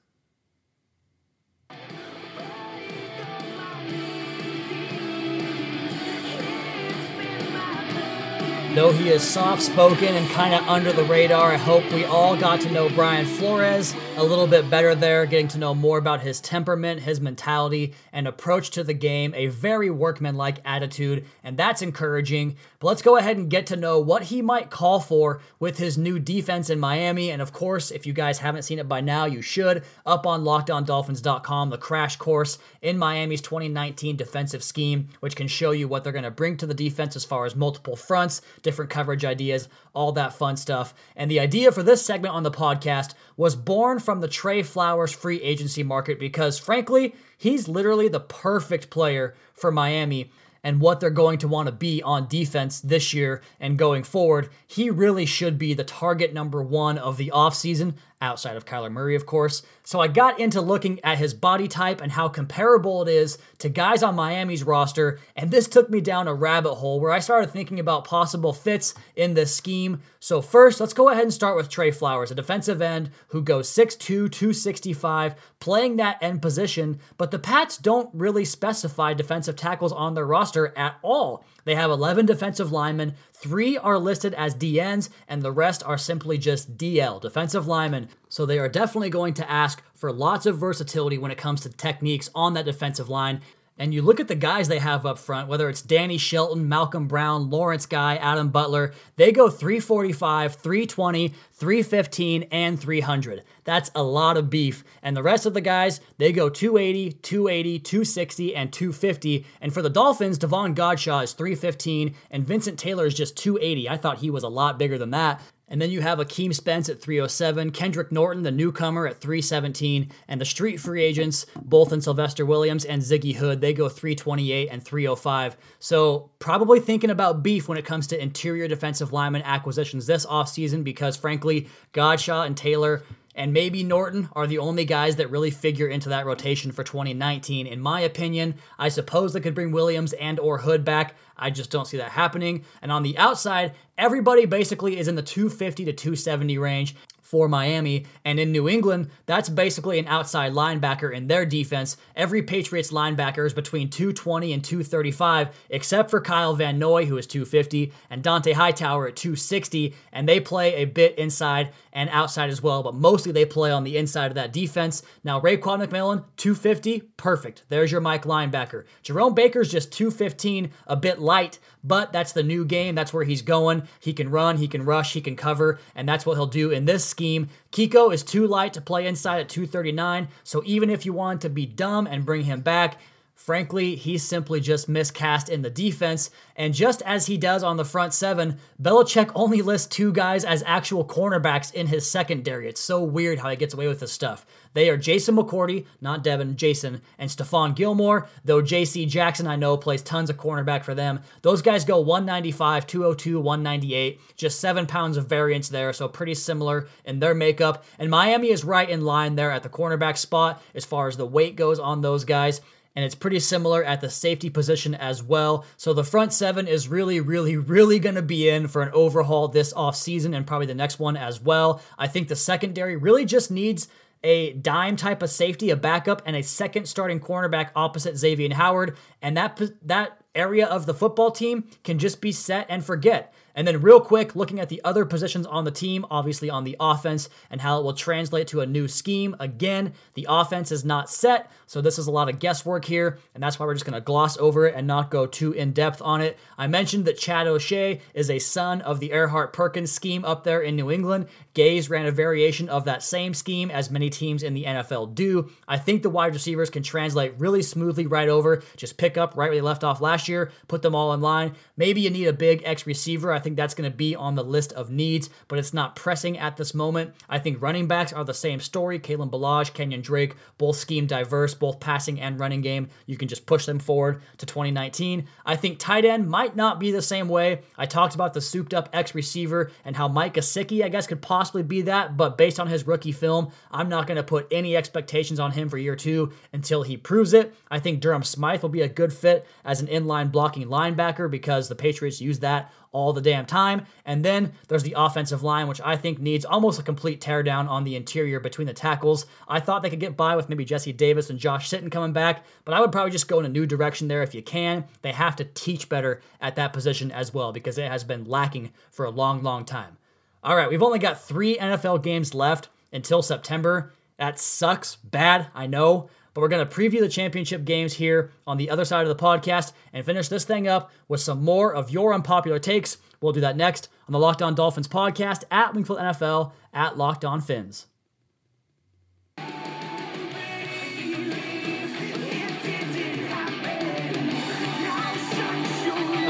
Though 8.74 8.92
he 8.92 9.08
is 9.08 9.24
soft 9.24 9.62
spoken 9.62 10.14
and 10.14 10.30
kind 10.30 10.54
of 10.54 10.66
under 10.68 10.92
the 10.92 11.02
radar, 11.02 11.50
I 11.50 11.56
hope 11.56 11.82
we 11.92 12.04
all 12.04 12.36
got 12.36 12.60
to 12.60 12.70
know 12.70 12.88
Brian 12.88 13.26
Flores 13.26 13.96
a 14.16 14.22
little 14.22 14.46
bit 14.46 14.70
better 14.70 14.94
there, 14.94 15.26
getting 15.26 15.48
to 15.48 15.58
know 15.58 15.74
more 15.74 15.98
about 15.98 16.20
his 16.20 16.40
temperament, 16.40 17.00
his 17.00 17.20
mentality, 17.20 17.94
and 18.12 18.28
approach 18.28 18.70
to 18.70 18.84
the 18.84 18.94
game, 18.94 19.32
a 19.34 19.46
very 19.46 19.90
workmanlike 19.90 20.58
attitude, 20.64 21.24
and 21.42 21.56
that's 21.56 21.82
encouraging. 21.82 22.54
But 22.78 22.88
let's 22.88 23.02
go 23.02 23.16
ahead 23.16 23.38
and 23.38 23.50
get 23.50 23.66
to 23.66 23.76
know 23.76 23.98
what 23.98 24.24
he 24.24 24.42
might 24.42 24.70
call 24.70 25.00
for 25.00 25.40
with 25.58 25.78
his 25.78 25.98
new 25.98 26.18
defense 26.18 26.70
in 26.70 26.78
Miami. 26.78 27.30
And 27.30 27.40
of 27.42 27.52
course, 27.52 27.90
if 27.90 28.06
you 28.06 28.12
guys 28.12 28.38
haven't 28.38 28.62
seen 28.62 28.78
it 28.78 28.88
by 28.88 29.00
now, 29.00 29.24
you 29.24 29.42
should. 29.42 29.84
Up 30.04 30.26
on 30.26 30.44
lockedondolphins.com, 30.44 31.70
the 31.70 31.78
crash 31.78 32.16
course 32.16 32.58
in 32.82 32.98
Miami's 32.98 33.40
2019 33.40 34.16
defensive 34.16 34.62
scheme, 34.62 35.08
which 35.20 35.34
can 35.34 35.48
show 35.48 35.70
you 35.70 35.88
what 35.88 36.04
they're 36.04 36.12
going 36.12 36.22
to 36.24 36.30
bring 36.30 36.56
to 36.58 36.66
the 36.66 36.74
defense 36.74 37.16
as 37.16 37.24
far 37.24 37.46
as 37.46 37.56
multiple 37.56 37.96
fronts, 37.96 38.42
different 38.62 38.90
coverage 38.90 39.24
ideas, 39.24 39.68
all 39.94 40.12
that 40.12 40.34
fun 40.34 40.56
stuff. 40.56 40.94
And 41.16 41.30
the 41.30 41.40
idea 41.40 41.72
for 41.72 41.82
this 41.82 42.04
segment 42.04 42.34
on 42.34 42.42
the 42.42 42.50
podcast 42.50 43.14
was 43.36 43.56
born 43.56 43.98
from 43.98 44.20
the 44.20 44.28
Trey 44.28 44.62
Flowers 44.62 45.12
free 45.12 45.40
agency 45.40 45.82
market 45.82 46.18
because, 46.18 46.58
frankly, 46.58 47.14
he's 47.36 47.68
literally 47.68 48.08
the 48.08 48.20
perfect 48.20 48.90
player 48.90 49.34
for 49.54 49.70
Miami 49.70 50.30
and 50.62 50.80
what 50.80 51.00
they're 51.00 51.10
going 51.10 51.38
to 51.38 51.48
want 51.48 51.66
to 51.66 51.72
be 51.72 52.02
on 52.02 52.28
defense 52.28 52.80
this 52.80 53.14
year 53.14 53.42
and 53.60 53.78
going 53.78 54.02
forward. 54.02 54.50
He 54.66 54.90
really 54.90 55.26
should 55.26 55.58
be 55.58 55.74
the 55.74 55.84
target 55.84 56.34
number 56.34 56.62
one 56.62 56.98
of 56.98 57.16
the 57.16 57.32
offseason 57.34 57.94
outside 58.20 58.56
of 58.56 58.64
Kyler 58.64 58.92
Murray, 58.92 59.14
of 59.14 59.26
course. 59.26 59.62
So 59.82 60.00
I 60.00 60.08
got 60.08 60.38
into 60.38 60.60
looking 60.60 61.00
at 61.02 61.18
his 61.18 61.34
body 61.34 61.66
type 61.66 62.00
and 62.00 62.12
how 62.12 62.28
comparable 62.28 63.02
it 63.02 63.08
is 63.08 63.38
to 63.58 63.68
guys 63.68 64.02
on 64.02 64.14
Miami's 64.14 64.62
roster, 64.62 65.18
and 65.36 65.50
this 65.50 65.68
took 65.68 65.88
me 65.88 66.00
down 66.00 66.28
a 66.28 66.34
rabbit 66.34 66.74
hole 66.74 67.00
where 67.00 67.12
I 67.12 67.20
started 67.20 67.50
thinking 67.50 67.80
about 67.80 68.04
possible 68.04 68.52
fits 68.52 68.94
in 69.16 69.34
this 69.34 69.54
scheme. 69.54 70.02
So 70.20 70.42
first, 70.42 70.80
let's 70.80 70.92
go 70.92 71.08
ahead 71.08 71.22
and 71.22 71.32
start 71.32 71.56
with 71.56 71.70
Trey 71.70 71.90
Flowers, 71.90 72.30
a 72.30 72.34
defensive 72.34 72.82
end 72.82 73.10
who 73.28 73.42
goes 73.42 73.70
6'2, 73.70 73.98
265, 74.30 75.34
playing 75.58 75.96
that 75.96 76.22
end 76.22 76.42
position, 76.42 77.00
but 77.16 77.30
the 77.30 77.38
Pats 77.38 77.78
don't 77.78 78.10
really 78.14 78.44
specify 78.44 79.14
defensive 79.14 79.56
tackles 79.56 79.92
on 79.92 80.14
their 80.14 80.26
roster 80.26 80.72
at 80.76 80.96
all. 81.02 81.44
They 81.64 81.74
have 81.74 81.90
11 81.90 82.26
defensive 82.26 82.70
linemen, 82.70 83.14
three 83.32 83.78
are 83.78 83.98
listed 83.98 84.34
as 84.34 84.54
DNs, 84.54 85.08
and 85.26 85.42
the 85.42 85.52
rest 85.52 85.82
are 85.84 85.98
simply 85.98 86.36
just 86.38 86.76
DL, 86.76 87.20
defensive 87.20 87.66
linemen. 87.66 88.08
So 88.28 88.46
they 88.46 88.58
are 88.58 88.68
definitely 88.68 89.10
going 89.10 89.34
to 89.34 89.50
ask 89.50 89.82
for 89.94 90.12
lots 90.12 90.46
of 90.46 90.58
versatility 90.58 91.18
when 91.18 91.30
it 91.30 91.38
comes 91.38 91.60
to 91.62 91.68
techniques 91.68 92.30
on 92.34 92.54
that 92.54 92.64
defensive 92.64 93.08
line. 93.08 93.40
And 93.80 93.94
you 93.94 94.02
look 94.02 94.20
at 94.20 94.28
the 94.28 94.34
guys 94.34 94.68
they 94.68 94.78
have 94.78 95.06
up 95.06 95.18
front, 95.18 95.48
whether 95.48 95.66
it's 95.70 95.80
Danny 95.80 96.18
Shelton, 96.18 96.68
Malcolm 96.68 97.08
Brown, 97.08 97.48
Lawrence 97.48 97.86
Guy, 97.86 98.16
Adam 98.16 98.50
Butler, 98.50 98.92
they 99.16 99.32
go 99.32 99.48
345, 99.48 100.56
320, 100.56 101.28
315, 101.52 102.42
and 102.52 102.78
300. 102.78 103.42
That's 103.64 103.90
a 103.94 104.02
lot 104.02 104.36
of 104.36 104.50
beef. 104.50 104.84
And 105.02 105.16
the 105.16 105.22
rest 105.22 105.46
of 105.46 105.54
the 105.54 105.62
guys, 105.62 106.02
they 106.18 106.30
go 106.30 106.50
280, 106.50 107.12
280, 107.22 107.78
260, 107.78 108.54
and 108.54 108.70
250. 108.70 109.46
And 109.62 109.72
for 109.72 109.80
the 109.80 109.88
Dolphins, 109.88 110.36
Davon 110.36 110.74
Godchaux 110.74 111.24
is 111.24 111.32
315, 111.32 112.14
and 112.30 112.46
Vincent 112.46 112.78
Taylor 112.78 113.06
is 113.06 113.14
just 113.14 113.34
280. 113.38 113.88
I 113.88 113.96
thought 113.96 114.18
he 114.18 114.28
was 114.28 114.42
a 114.42 114.48
lot 114.48 114.78
bigger 114.78 114.98
than 114.98 115.12
that. 115.12 115.40
And 115.70 115.80
then 115.80 115.90
you 115.90 116.00
have 116.00 116.18
Akeem 116.18 116.52
Spence 116.52 116.88
at 116.88 117.00
307, 117.00 117.70
Kendrick 117.70 118.10
Norton, 118.10 118.42
the 118.42 118.50
newcomer, 118.50 119.06
at 119.06 119.20
317, 119.20 120.10
and 120.26 120.40
the 120.40 120.44
street 120.44 120.78
free 120.78 121.02
agents, 121.02 121.46
both 121.62 121.92
in 121.92 122.00
Sylvester 122.00 122.44
Williams 122.44 122.84
and 122.84 123.00
Ziggy 123.00 123.36
Hood, 123.36 123.60
they 123.60 123.72
go 123.72 123.88
328 123.88 124.68
and 124.70 124.82
305. 124.82 125.56
So 125.78 126.30
probably 126.40 126.80
thinking 126.80 127.10
about 127.10 127.44
beef 127.44 127.68
when 127.68 127.78
it 127.78 127.84
comes 127.84 128.08
to 128.08 128.20
interior 128.20 128.66
defensive 128.66 129.12
lineman 129.12 129.42
acquisitions 129.42 130.06
this 130.06 130.26
offseason 130.26 130.82
because 130.82 131.16
frankly, 131.16 131.68
Godchaux 131.92 132.46
and 132.46 132.56
Taylor 132.56 133.04
and 133.40 133.54
maybe 133.54 133.82
Norton 133.82 134.28
are 134.32 134.46
the 134.46 134.58
only 134.58 134.84
guys 134.84 135.16
that 135.16 135.30
really 135.30 135.50
figure 135.50 135.88
into 135.88 136.10
that 136.10 136.26
rotation 136.26 136.72
for 136.72 136.84
2019 136.84 137.66
in 137.66 137.80
my 137.80 138.02
opinion. 138.02 138.54
I 138.78 138.90
suppose 138.90 139.32
they 139.32 139.40
could 139.40 139.54
bring 139.54 139.72
Williams 139.72 140.12
and 140.12 140.38
or 140.38 140.58
Hood 140.58 140.84
back. 140.84 141.14
I 141.38 141.48
just 141.48 141.70
don't 141.70 141.86
see 141.86 141.96
that 141.96 142.10
happening. 142.10 142.66
And 142.82 142.92
on 142.92 143.02
the 143.02 143.16
outside, 143.16 143.72
everybody 143.96 144.44
basically 144.44 144.98
is 144.98 145.08
in 145.08 145.14
the 145.14 145.22
250 145.22 145.86
to 145.86 145.92
270 145.94 146.58
range 146.58 146.94
for 147.30 147.48
Miami. 147.48 148.06
And 148.24 148.40
in 148.40 148.50
New 148.50 148.68
England, 148.68 149.08
that's 149.26 149.48
basically 149.48 150.00
an 150.00 150.08
outside 150.08 150.52
linebacker 150.52 151.14
in 151.14 151.28
their 151.28 151.46
defense. 151.46 151.96
Every 152.16 152.42
Patriots 152.42 152.90
linebacker 152.90 153.46
is 153.46 153.54
between 153.54 153.88
220 153.88 154.52
and 154.52 154.64
235, 154.64 155.48
except 155.70 156.10
for 156.10 156.20
Kyle 156.20 156.56
Van 156.56 156.80
Noy, 156.80 157.06
who 157.06 157.16
is 157.16 157.28
250, 157.28 157.92
and 158.10 158.24
Dante 158.24 158.52
Hightower 158.52 159.06
at 159.06 159.16
260. 159.16 159.94
And 160.12 160.28
they 160.28 160.40
play 160.40 160.74
a 160.74 160.86
bit 160.86 161.16
inside 161.18 161.70
and 161.92 162.10
outside 162.10 162.50
as 162.50 162.62
well, 162.62 162.82
but 162.82 162.94
mostly 162.94 163.30
they 163.30 163.44
play 163.44 163.70
on 163.70 163.84
the 163.84 163.96
inside 163.96 164.26
of 164.26 164.34
that 164.34 164.52
defense. 164.52 165.02
Now, 165.22 165.40
Raekwon 165.40 165.84
McMillan, 165.84 166.24
250, 166.36 167.00
perfect. 167.16 167.62
There's 167.68 167.92
your 167.92 168.00
Mike 168.00 168.24
linebacker. 168.24 168.84
Jerome 169.02 169.34
Baker's 169.34 169.70
just 169.70 169.92
215, 169.92 170.70
a 170.86 170.96
bit 170.96 171.20
light, 171.20 171.58
but 171.82 172.12
that's 172.12 172.32
the 172.32 172.42
new 172.42 172.64
game. 172.64 172.94
That's 172.94 173.12
where 173.12 173.24
he's 173.24 173.42
going. 173.42 173.84
He 174.00 174.12
can 174.12 174.30
run, 174.30 174.56
he 174.56 174.68
can 174.68 174.84
rush, 174.84 175.12
he 175.12 175.20
can 175.20 175.36
cover, 175.36 175.78
and 175.94 176.08
that's 176.08 176.26
what 176.26 176.34
he'll 176.34 176.46
do 176.46 176.70
in 176.70 176.84
this 176.84 177.04
scheme. 177.20 177.50
Kiko 177.70 178.14
is 178.14 178.22
too 178.22 178.46
light 178.46 178.72
to 178.72 178.80
play 178.80 179.06
inside 179.06 179.40
at 179.40 179.50
239, 179.50 180.28
so 180.42 180.62
even 180.64 180.88
if 180.88 181.04
you 181.04 181.12
want 181.12 181.42
to 181.42 181.50
be 181.50 181.66
dumb 181.66 182.06
and 182.06 182.24
bring 182.24 182.44
him 182.44 182.62
back, 182.62 182.96
Frankly, 183.34 183.96
he's 183.96 184.22
simply 184.22 184.60
just 184.60 184.86
miscast 184.86 185.48
in 185.48 185.62
the 185.62 185.70
defense. 185.70 186.30
And 186.56 186.74
just 186.74 187.00
as 187.02 187.24
he 187.24 187.38
does 187.38 187.62
on 187.62 187.78
the 187.78 187.86
front 187.86 188.12
seven, 188.12 188.58
Belichick 188.80 189.32
only 189.34 189.62
lists 189.62 189.88
two 189.88 190.12
guys 190.12 190.44
as 190.44 190.62
actual 190.66 191.06
cornerbacks 191.06 191.72
in 191.72 191.86
his 191.86 192.08
secondary. 192.08 192.68
It's 192.68 192.82
so 192.82 193.02
weird 193.02 193.38
how 193.38 193.48
he 193.48 193.56
gets 193.56 193.72
away 193.72 193.88
with 193.88 194.00
this 194.00 194.12
stuff. 194.12 194.44
They 194.72 194.88
are 194.88 194.96
Jason 194.96 195.36
McCourty, 195.36 195.86
not 196.00 196.22
Devin, 196.22 196.56
Jason, 196.56 197.02
and 197.18 197.30
Stephon 197.30 197.74
Gilmore, 197.74 198.28
though 198.44 198.62
JC 198.62 199.08
Jackson, 199.08 199.46
I 199.46 199.56
know, 199.56 199.76
plays 199.76 200.02
tons 200.02 200.30
of 200.30 200.36
cornerback 200.36 200.84
for 200.84 200.94
them. 200.94 201.20
Those 201.42 201.62
guys 201.62 201.84
go 201.84 202.00
195, 202.00 202.86
202, 202.86 203.40
198, 203.40 204.20
just 204.36 204.60
seven 204.60 204.86
pounds 204.86 205.16
of 205.16 205.26
variance 205.26 205.68
there, 205.68 205.92
so 205.92 206.08
pretty 206.08 206.34
similar 206.34 206.88
in 207.04 207.18
their 207.18 207.34
makeup. 207.34 207.84
And 207.98 208.10
Miami 208.10 208.50
is 208.50 208.64
right 208.64 208.88
in 208.88 209.04
line 209.04 209.34
there 209.34 209.50
at 209.50 209.62
the 209.62 209.68
cornerback 209.68 210.16
spot 210.16 210.62
as 210.74 210.84
far 210.84 211.08
as 211.08 211.16
the 211.16 211.26
weight 211.26 211.56
goes 211.56 211.78
on 211.78 212.00
those 212.00 212.24
guys 212.24 212.60
and 212.96 213.04
it's 213.04 213.14
pretty 213.14 213.38
similar 213.38 213.84
at 213.84 214.00
the 214.00 214.10
safety 214.10 214.50
position 214.50 214.94
as 214.94 215.22
well. 215.22 215.64
So 215.76 215.92
the 215.92 216.04
front 216.04 216.32
seven 216.32 216.66
is 216.66 216.88
really, 216.88 217.20
really, 217.20 217.56
really 217.56 217.98
going 217.98 218.16
to 218.16 218.22
be 218.22 218.48
in 218.48 218.66
for 218.68 218.82
an 218.82 218.90
overhaul 218.92 219.48
this 219.48 219.72
offseason 219.72 220.36
and 220.36 220.46
probably 220.46 220.66
the 220.66 220.74
next 220.74 220.98
one 220.98 221.16
as 221.16 221.40
well. 221.40 221.80
I 221.98 222.08
think 222.08 222.28
the 222.28 222.36
secondary 222.36 222.96
really 222.96 223.24
just 223.24 223.50
needs 223.50 223.88
a 224.22 224.52
dime 224.52 224.96
type 224.96 225.22
of 225.22 225.30
safety, 225.30 225.70
a 225.70 225.76
backup, 225.76 226.22
and 226.26 226.36
a 226.36 226.42
second 226.42 226.86
starting 226.86 227.20
cornerback 227.20 227.70
opposite 227.74 228.16
Xavier 228.16 228.54
Howard. 228.54 228.96
And 229.22 229.36
that 229.36 229.60
that 229.82 230.20
area 230.34 230.66
of 230.66 230.86
the 230.86 230.94
football 230.94 231.30
team 231.30 231.68
can 231.84 231.98
just 231.98 232.20
be 232.20 232.32
set 232.32 232.66
and 232.68 232.84
forget. 232.84 233.32
And 233.54 233.66
then, 233.66 233.82
real 233.82 234.00
quick, 234.00 234.34
looking 234.34 234.58
at 234.58 234.68
the 234.68 234.80
other 234.84 235.04
positions 235.04 235.46
on 235.46 235.64
the 235.64 235.70
team, 235.70 236.06
obviously 236.10 236.48
on 236.48 236.64
the 236.64 236.76
offense 236.80 237.28
and 237.50 237.60
how 237.60 237.78
it 237.78 237.84
will 237.84 237.92
translate 237.92 238.48
to 238.48 238.60
a 238.60 238.66
new 238.66 238.88
scheme. 238.88 239.36
Again, 239.38 239.92
the 240.14 240.26
offense 240.28 240.72
is 240.72 240.84
not 240.84 241.10
set, 241.10 241.50
so 241.66 241.80
this 241.80 241.98
is 241.98 242.06
a 242.06 242.10
lot 242.10 242.28
of 242.28 242.38
guesswork 242.38 242.84
here, 242.84 243.18
and 243.34 243.42
that's 243.42 243.58
why 243.58 243.66
we're 243.66 243.74
just 243.74 243.84
going 243.84 243.94
to 243.94 244.00
gloss 244.00 244.38
over 244.38 244.66
it 244.66 244.74
and 244.74 244.86
not 244.86 245.10
go 245.10 245.26
too 245.26 245.52
in 245.52 245.72
depth 245.72 246.00
on 246.02 246.20
it. 246.20 246.38
I 246.56 246.66
mentioned 246.66 247.04
that 247.04 247.18
Chad 247.18 247.46
O'Shea 247.46 248.00
is 248.14 248.30
a 248.30 248.38
son 248.38 248.80
of 248.80 249.00
the 249.00 249.10
Erhardt 249.10 249.52
Perkins 249.52 249.92
scheme 249.92 250.24
up 250.24 250.44
there 250.44 250.60
in 250.60 250.76
New 250.76 250.90
England. 250.90 251.26
Gase 251.54 251.90
ran 251.90 252.06
a 252.06 252.12
variation 252.12 252.68
of 252.68 252.84
that 252.86 253.02
same 253.02 253.34
scheme, 253.34 253.70
as 253.70 253.90
many 253.90 254.08
teams 254.10 254.42
in 254.42 254.54
the 254.54 254.64
NFL 254.64 255.14
do. 255.14 255.50
I 255.68 255.76
think 255.76 256.02
the 256.02 256.10
wide 256.10 256.32
receivers 256.32 256.70
can 256.70 256.82
translate 256.82 257.34
really 257.38 257.62
smoothly 257.62 258.06
right 258.06 258.28
over, 258.28 258.62
just 258.76 258.96
pick 258.96 259.18
up 259.18 259.36
right 259.36 259.50
where 259.50 259.56
they 259.56 259.60
left 259.60 259.84
off 259.84 260.00
last 260.00 260.28
year, 260.28 260.52
put 260.68 260.82
them 260.82 260.94
all 260.94 261.12
in 261.12 261.20
line. 261.20 261.54
Maybe 261.76 262.00
you 262.00 262.10
need 262.10 262.26
a 262.26 262.32
big 262.32 262.62
X 262.64 262.86
receiver. 262.86 263.32
I 263.32 263.39
think 263.40 263.56
that's 263.56 263.74
going 263.74 263.90
to 263.90 263.96
be 263.96 264.14
on 264.14 264.34
the 264.36 264.44
list 264.44 264.72
of 264.74 264.90
needs, 264.90 265.30
but 265.48 265.58
it's 265.58 265.74
not 265.74 265.96
pressing 265.96 266.38
at 266.38 266.56
this 266.56 266.74
moment. 266.74 267.14
I 267.28 267.38
think 267.38 267.60
running 267.60 267.88
backs 267.88 268.12
are 268.12 268.24
the 268.24 268.34
same 268.34 268.60
story. 268.60 268.98
Kalen 268.98 269.30
Ballage, 269.30 269.74
Kenyon 269.74 270.00
Drake, 270.00 270.36
both 270.58 270.76
scheme 270.76 271.06
diverse, 271.06 271.54
both 271.54 271.80
passing 271.80 272.20
and 272.20 272.38
running 272.38 272.60
game. 272.60 272.88
You 273.06 273.16
can 273.16 273.28
just 273.28 273.46
push 273.46 273.66
them 273.66 273.78
forward 273.78 274.22
to 274.38 274.46
2019. 274.46 275.26
I 275.44 275.56
think 275.56 275.78
tight 275.78 276.04
end 276.04 276.28
might 276.28 276.56
not 276.56 276.78
be 276.78 276.92
the 276.92 277.02
same 277.02 277.28
way. 277.28 277.62
I 277.76 277.86
talked 277.86 278.14
about 278.14 278.34
the 278.34 278.40
souped 278.40 278.74
up 278.74 278.88
X 278.92 279.14
receiver 279.14 279.70
and 279.84 279.96
how 279.96 280.08
Mike 280.08 280.34
Gesicki, 280.34 280.84
I 280.84 280.88
guess, 280.88 281.06
could 281.06 281.22
possibly 281.22 281.62
be 281.62 281.82
that, 281.82 282.16
but 282.16 282.38
based 282.38 282.60
on 282.60 282.68
his 282.68 282.86
rookie 282.86 283.12
film, 283.12 283.50
I'm 283.70 283.88
not 283.88 284.06
going 284.06 284.16
to 284.16 284.22
put 284.22 284.46
any 284.50 284.76
expectations 284.76 285.40
on 285.40 285.52
him 285.52 285.68
for 285.68 285.78
year 285.78 285.96
two 285.96 286.32
until 286.52 286.82
he 286.82 286.96
proves 286.96 287.32
it. 287.32 287.54
I 287.70 287.78
think 287.78 288.00
Durham 288.00 288.22
Smythe 288.22 288.62
will 288.62 288.68
be 288.68 288.82
a 288.82 288.88
good 288.88 289.12
fit 289.12 289.46
as 289.64 289.80
an 289.80 289.86
inline 289.86 290.32
blocking 290.32 290.68
linebacker 290.68 291.30
because 291.30 291.68
the 291.68 291.74
Patriots 291.74 292.20
use 292.20 292.40
that 292.40 292.72
all 292.92 293.12
the 293.12 293.20
damn 293.20 293.46
time. 293.46 293.86
And 294.04 294.24
then 294.24 294.52
there's 294.68 294.82
the 294.82 294.94
offensive 294.96 295.42
line, 295.42 295.68
which 295.68 295.80
I 295.82 295.96
think 295.96 296.18
needs 296.18 296.44
almost 296.44 296.80
a 296.80 296.82
complete 296.82 297.20
teardown 297.20 297.68
on 297.68 297.84
the 297.84 297.96
interior 297.96 298.40
between 298.40 298.66
the 298.66 298.74
tackles. 298.74 299.26
I 299.48 299.60
thought 299.60 299.82
they 299.82 299.90
could 299.90 300.00
get 300.00 300.16
by 300.16 300.36
with 300.36 300.48
maybe 300.48 300.64
Jesse 300.64 300.92
Davis 300.92 301.30
and 301.30 301.38
Josh 301.38 301.68
Sitton 301.68 301.90
coming 301.92 302.12
back, 302.12 302.44
but 302.64 302.74
I 302.74 302.80
would 302.80 302.92
probably 302.92 303.12
just 303.12 303.28
go 303.28 303.38
in 303.38 303.46
a 303.46 303.50
new 303.50 303.66
direction 303.66 304.08
there 304.08 304.22
if 304.22 304.34
you 304.34 304.42
can. 304.42 304.84
They 305.02 305.12
have 305.12 305.36
to 305.36 305.44
teach 305.44 305.88
better 305.88 306.20
at 306.40 306.56
that 306.56 306.72
position 306.72 307.10
as 307.12 307.32
well 307.32 307.52
because 307.52 307.78
it 307.78 307.90
has 307.90 308.04
been 308.04 308.24
lacking 308.24 308.72
for 308.90 309.04
a 309.04 309.10
long, 309.10 309.42
long 309.42 309.64
time. 309.64 309.96
All 310.42 310.56
right, 310.56 310.70
we've 310.70 310.82
only 310.82 310.98
got 310.98 311.22
three 311.22 311.56
NFL 311.56 312.02
games 312.02 312.34
left 312.34 312.70
until 312.92 313.22
September. 313.22 313.92
That 314.16 314.38
sucks 314.38 314.96
bad, 314.96 315.48
I 315.54 315.66
know. 315.66 316.10
But 316.32 316.40
we're 316.40 316.48
going 316.48 316.66
to 316.66 316.74
preview 316.74 317.00
the 317.00 317.08
championship 317.08 317.64
games 317.64 317.94
here 317.94 318.32
on 318.46 318.56
the 318.56 318.70
other 318.70 318.84
side 318.84 319.06
of 319.06 319.16
the 319.16 319.22
podcast 319.22 319.72
and 319.92 320.04
finish 320.04 320.28
this 320.28 320.44
thing 320.44 320.68
up 320.68 320.90
with 321.08 321.20
some 321.20 321.44
more 321.44 321.74
of 321.74 321.90
your 321.90 322.14
unpopular 322.14 322.58
takes. 322.58 322.98
We'll 323.20 323.32
do 323.32 323.40
that 323.40 323.56
next 323.56 323.88
on 324.06 324.12
the 324.12 324.18
Locked 324.18 324.42
On 324.42 324.54
Dolphins 324.54 324.88
podcast 324.88 325.44
at 325.50 325.74
Wingfield 325.74 325.98
NFL 325.98 326.52
at 326.72 326.96
Locked 326.96 327.24
On 327.24 327.40
Fins. 327.40 327.86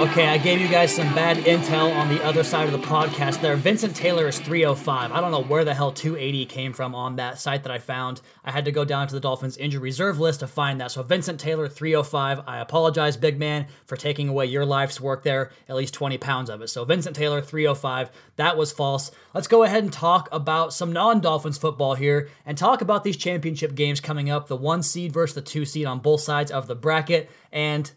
Okay, 0.01 0.29
I 0.29 0.39
gave 0.39 0.63
you 0.63 0.69
guys 0.69 0.97
some 0.97 1.15
bad 1.15 1.37
intel 1.45 1.95
on 1.95 2.09
the 2.09 2.25
other 2.25 2.43
side 2.43 2.65
of 2.65 2.73
the 2.73 2.87
podcast 2.87 3.43
there. 3.43 3.55
Vincent 3.55 3.95
Taylor 3.95 4.29
is 4.29 4.39
305. 4.39 5.13
I 5.13 5.21
don't 5.21 5.31
know 5.31 5.43
where 5.43 5.63
the 5.63 5.75
hell 5.75 5.93
280 5.93 6.47
came 6.47 6.73
from 6.73 6.95
on 6.95 7.17
that 7.17 7.39
site 7.39 7.65
that 7.65 7.71
I 7.71 7.77
found. 7.81 8.23
I 8.43 8.51
had 8.51 8.65
to 8.65 8.73
go 8.73 8.87
down 8.87 9.09
to 9.09 9.15
the 9.15 9.21
Dolphins 9.21 9.59
injury 9.59 9.83
reserve 9.83 10.19
list 10.19 10.41
to 10.41 10.47
find 10.47 10.81
that. 10.81 10.91
So 10.91 11.03
Vincent 11.03 11.39
Taylor 11.39 11.69
305. 11.69 12.45
I 12.47 12.61
apologize, 12.61 13.19
big 13.19 13.39
man, 13.39 13.67
for 13.85 13.95
taking 13.99 14.31
away 14.31 14.47
your 14.47 14.65
life's 14.65 15.03
work 15.03 15.23
there, 15.23 15.51
at 15.69 15.77
least 15.77 15.93
20 15.93 16.17
pounds 16.17 16.49
of 16.49 16.63
it. 16.63 16.69
So 16.69 16.87
Vincent 16.87 17.15
Taylor 17.15 17.43
305. 17.43 18.11
That 18.37 18.57
was 18.57 18.73
false. 18.73 19.11
Let's 19.35 19.49
go 19.49 19.65
ahead 19.65 19.83
and 19.83 19.93
talk 19.93 20.31
about 20.33 20.73
some 20.73 20.95
non-Dolphins 20.95 21.59
football 21.59 21.95
here 21.95 22.31
and 22.47 22.57
talk 22.57 22.81
about 22.81 23.05
these 23.05 23.19
championship 23.19 23.75
games 23.75 24.01
coming 24.01 24.31
up, 24.31 24.49
the 24.49 24.57
1 24.57 24.83
seed 24.83 25.13
versus 25.13 25.35
the 25.35 25.43
2 25.43 25.67
seed 25.67 25.85
on 25.85 25.99
both 25.99 26.23
sides 26.23 26.51
of 26.51 26.69
the 26.69 26.75
bracket 26.75 27.31
and 27.53 27.93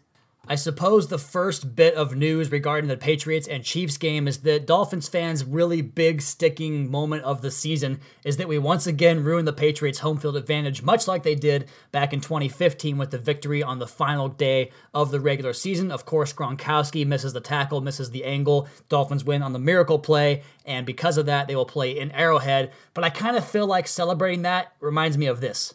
I 0.46 0.56
suppose 0.56 1.08
the 1.08 1.16
first 1.16 1.74
bit 1.74 1.94
of 1.94 2.14
news 2.14 2.52
regarding 2.52 2.88
the 2.88 2.98
Patriots 2.98 3.48
and 3.48 3.64
Chiefs 3.64 3.96
game 3.96 4.28
is 4.28 4.40
that 4.40 4.66
Dolphins 4.66 5.08
fans' 5.08 5.42
really 5.42 5.80
big 5.80 6.20
sticking 6.20 6.90
moment 6.90 7.22
of 7.24 7.40
the 7.40 7.50
season 7.50 7.98
is 8.24 8.36
that 8.36 8.46
we 8.46 8.58
once 8.58 8.86
again 8.86 9.24
ruined 9.24 9.48
the 9.48 9.54
Patriots' 9.54 10.00
home 10.00 10.18
field 10.18 10.36
advantage, 10.36 10.82
much 10.82 11.08
like 11.08 11.22
they 11.22 11.34
did 11.34 11.70
back 11.92 12.12
in 12.12 12.20
2015 12.20 12.98
with 12.98 13.10
the 13.10 13.16
victory 13.16 13.62
on 13.62 13.78
the 13.78 13.86
final 13.86 14.28
day 14.28 14.70
of 14.92 15.10
the 15.10 15.20
regular 15.20 15.54
season. 15.54 15.90
Of 15.90 16.04
course, 16.04 16.34
Gronkowski 16.34 17.06
misses 17.06 17.32
the 17.32 17.40
tackle, 17.40 17.80
misses 17.80 18.10
the 18.10 18.24
angle. 18.24 18.68
Dolphins 18.90 19.24
win 19.24 19.42
on 19.42 19.54
the 19.54 19.58
miracle 19.58 19.98
play, 19.98 20.42
and 20.66 20.84
because 20.84 21.16
of 21.16 21.24
that, 21.24 21.48
they 21.48 21.56
will 21.56 21.64
play 21.64 21.98
in 21.98 22.10
Arrowhead. 22.10 22.70
But 22.92 23.04
I 23.04 23.08
kind 23.08 23.38
of 23.38 23.48
feel 23.48 23.66
like 23.66 23.88
celebrating 23.88 24.42
that 24.42 24.74
reminds 24.80 25.16
me 25.16 25.24
of 25.24 25.40
this. 25.40 25.72